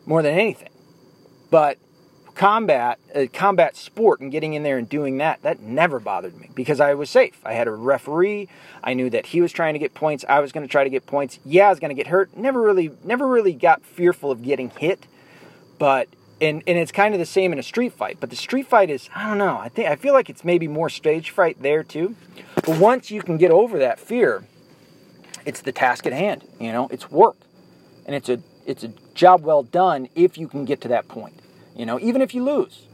more 0.05 0.21
than 0.21 0.33
anything. 0.33 0.69
But 1.49 1.77
combat, 2.35 2.99
uh, 3.15 3.25
combat 3.31 3.75
sport, 3.75 4.19
and 4.19 4.31
getting 4.31 4.53
in 4.53 4.63
there 4.63 4.77
and 4.77 4.89
doing 4.89 5.17
that, 5.17 5.41
that 5.43 5.61
never 5.61 5.99
bothered 5.99 6.39
me 6.39 6.49
because 6.55 6.79
I 6.79 6.93
was 6.93 7.09
safe. 7.09 7.39
I 7.45 7.53
had 7.53 7.67
a 7.67 7.71
referee. 7.71 8.49
I 8.83 8.93
knew 8.93 9.09
that 9.11 9.27
he 9.27 9.41
was 9.41 9.51
trying 9.51 9.73
to 9.73 9.79
get 9.79 9.93
points. 9.93 10.25
I 10.27 10.39
was 10.39 10.51
going 10.51 10.65
to 10.65 10.71
try 10.71 10.83
to 10.83 10.89
get 10.89 11.05
points. 11.05 11.39
Yeah, 11.45 11.67
I 11.67 11.69
was 11.69 11.79
going 11.79 11.89
to 11.89 11.95
get 11.95 12.07
hurt. 12.07 12.35
Never 12.35 12.61
really, 12.61 12.91
never 13.03 13.27
really 13.27 13.53
got 13.53 13.83
fearful 13.83 14.31
of 14.31 14.43
getting 14.43 14.69
hit. 14.71 15.07
But 15.77 16.07
and 16.41 16.63
and 16.67 16.77
it's 16.77 16.91
kind 16.91 17.13
of 17.13 17.19
the 17.19 17.25
same 17.25 17.53
in 17.53 17.59
a 17.59 17.63
street 17.63 17.93
fight. 17.93 18.17
But 18.19 18.29
the 18.29 18.35
street 18.35 18.67
fight 18.67 18.89
is, 18.89 19.09
I 19.15 19.27
don't 19.27 19.37
know. 19.37 19.57
I 19.57 19.69
think 19.69 19.89
I 19.89 19.95
feel 19.95 20.13
like 20.13 20.29
it's 20.29 20.43
maybe 20.43 20.67
more 20.67 20.89
stage 20.89 21.29
fright 21.29 21.61
there 21.61 21.83
too. 21.83 22.15
But 22.55 22.79
once 22.79 23.11
you 23.11 23.21
can 23.21 23.37
get 23.37 23.51
over 23.51 23.79
that 23.79 23.99
fear, 23.99 24.43
it's 25.45 25.61
the 25.61 25.71
task 25.71 26.05
at 26.05 26.13
hand. 26.13 26.47
You 26.59 26.71
know, 26.71 26.87
it's 26.89 27.11
work, 27.11 27.37
and 28.05 28.15
it's 28.15 28.29
a 28.29 28.41
it's 28.65 28.83
a 28.83 28.89
job 29.13 29.43
well 29.43 29.63
done 29.63 30.09
if 30.15 30.37
you 30.37 30.47
can 30.47 30.65
get 30.65 30.81
to 30.81 30.87
that 30.89 31.07
point. 31.07 31.42
You 31.75 31.85
know, 31.85 31.99
even 31.99 32.21
if 32.21 32.33
you 32.33 32.43
lose. 32.43 32.85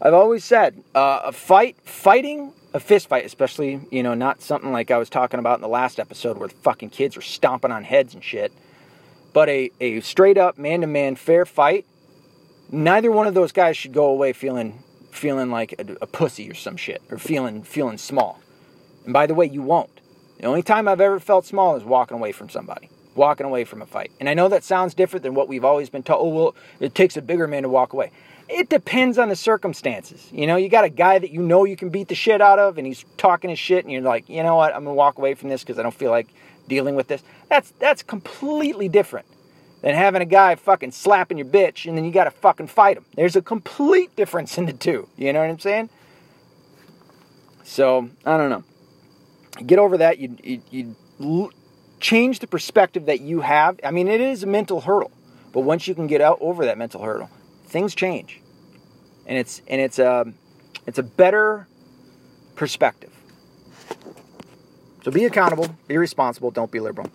I've 0.00 0.14
always 0.14 0.44
said 0.44 0.82
uh, 0.94 1.22
a 1.24 1.32
fight, 1.32 1.76
fighting 1.84 2.52
a 2.72 2.80
fist 2.80 3.08
fight, 3.08 3.24
especially 3.24 3.80
you 3.90 4.02
know 4.02 4.14
not 4.14 4.40
something 4.40 4.70
like 4.70 4.90
I 4.90 4.98
was 4.98 5.10
talking 5.10 5.40
about 5.40 5.58
in 5.58 5.62
the 5.62 5.68
last 5.68 5.98
episode 5.98 6.38
where 6.38 6.48
the 6.48 6.54
fucking 6.54 6.90
kids 6.90 7.16
are 7.16 7.22
stomping 7.22 7.72
on 7.72 7.82
heads 7.82 8.14
and 8.14 8.22
shit, 8.22 8.52
but 9.32 9.48
a 9.48 9.70
a 9.80 10.00
straight 10.00 10.38
up 10.38 10.58
man 10.58 10.82
to 10.82 10.86
man 10.86 11.16
fair 11.16 11.44
fight. 11.44 11.84
Neither 12.70 13.10
one 13.10 13.26
of 13.26 13.34
those 13.34 13.50
guys 13.50 13.76
should 13.76 13.92
go 13.92 14.06
away 14.06 14.32
feeling 14.32 14.82
feeling 15.10 15.50
like 15.50 15.74
a, 15.78 15.96
a 16.02 16.06
pussy 16.06 16.48
or 16.48 16.54
some 16.54 16.76
shit 16.76 17.02
or 17.10 17.18
feeling 17.18 17.62
feeling 17.62 17.98
small. 17.98 18.40
And 19.04 19.12
by 19.12 19.26
the 19.26 19.34
way, 19.34 19.46
you 19.46 19.62
won't. 19.62 20.00
The 20.38 20.46
only 20.46 20.62
time 20.62 20.86
I've 20.86 21.00
ever 21.00 21.18
felt 21.18 21.44
small 21.44 21.74
is 21.74 21.82
walking 21.82 22.16
away 22.16 22.30
from 22.30 22.48
somebody 22.48 22.88
walking 23.18 23.44
away 23.44 23.64
from 23.64 23.82
a 23.82 23.86
fight. 23.86 24.10
And 24.18 24.28
I 24.28 24.34
know 24.34 24.48
that 24.48 24.64
sounds 24.64 24.94
different 24.94 25.22
than 25.22 25.34
what 25.34 25.48
we've 25.48 25.64
always 25.64 25.90
been 25.90 26.02
told. 26.02 26.20
Oh, 26.22 26.28
well, 26.28 26.54
it 26.80 26.94
takes 26.94 27.16
a 27.18 27.22
bigger 27.22 27.46
man 27.46 27.64
to 27.64 27.68
walk 27.68 27.92
away. 27.92 28.12
It 28.48 28.70
depends 28.70 29.18
on 29.18 29.28
the 29.28 29.36
circumstances. 29.36 30.30
You 30.32 30.46
know, 30.46 30.56
you 30.56 30.70
got 30.70 30.84
a 30.84 30.88
guy 30.88 31.18
that 31.18 31.30
you 31.30 31.42
know 31.42 31.64
you 31.64 31.76
can 31.76 31.90
beat 31.90 32.08
the 32.08 32.14
shit 32.14 32.40
out 32.40 32.58
of, 32.58 32.78
and 32.78 32.86
he's 32.86 33.04
talking 33.18 33.50
his 33.50 33.58
shit, 33.58 33.84
and 33.84 33.92
you're 33.92 34.00
like, 34.00 34.26
you 34.28 34.42
know 34.42 34.56
what, 34.56 34.74
I'm 34.74 34.84
gonna 34.84 34.94
walk 34.94 35.18
away 35.18 35.34
from 35.34 35.50
this 35.50 35.62
because 35.62 35.78
I 35.78 35.82
don't 35.82 35.94
feel 35.94 36.10
like 36.10 36.28
dealing 36.66 36.94
with 36.94 37.08
this. 37.08 37.22
That's 37.50 37.72
that's 37.78 38.02
completely 38.02 38.88
different 38.88 39.26
than 39.82 39.94
having 39.94 40.22
a 40.22 40.26
guy 40.26 40.54
fucking 40.54 40.92
slapping 40.92 41.38
your 41.38 41.46
bitch, 41.46 41.86
and 41.86 41.96
then 41.96 42.04
you 42.04 42.10
got 42.10 42.24
to 42.24 42.30
fucking 42.30 42.68
fight 42.68 42.96
him. 42.96 43.04
There's 43.14 43.36
a 43.36 43.42
complete 43.42 44.14
difference 44.16 44.56
in 44.58 44.66
the 44.66 44.72
two. 44.72 45.08
You 45.16 45.32
know 45.32 45.40
what 45.40 45.50
I'm 45.50 45.58
saying? 45.58 45.90
So 47.64 48.08
I 48.24 48.36
don't 48.36 48.50
know. 48.50 48.64
Get 49.64 49.78
over 49.78 49.98
that. 49.98 50.18
You 50.18 50.36
you, 50.42 50.62
you 50.70 50.96
change 52.00 52.40
the 52.40 52.46
perspective 52.46 53.06
that 53.06 53.20
you 53.20 53.40
have. 53.40 53.78
I 53.84 53.90
mean, 53.90 54.08
it 54.08 54.20
is 54.20 54.42
a 54.42 54.46
mental 54.46 54.80
hurdle, 54.80 55.12
but 55.52 55.60
once 55.60 55.86
you 55.86 55.94
can 55.94 56.06
get 56.06 56.20
out 56.20 56.38
over 56.40 56.64
that 56.64 56.78
mental 56.78 57.02
hurdle, 57.02 57.30
things 57.66 57.94
change, 57.94 58.40
and 59.26 59.38
it's 59.38 59.62
and 59.68 59.80
it's 59.80 59.98
a 59.98 60.32
it's 60.86 60.98
a 60.98 61.02
better 61.02 61.68
perspective. 62.56 63.12
So 65.04 65.12
be 65.12 65.24
accountable, 65.24 65.68
be 65.86 65.96
responsible, 65.96 66.50
don't 66.50 66.70
be 66.70 66.80
liberal. 66.80 67.06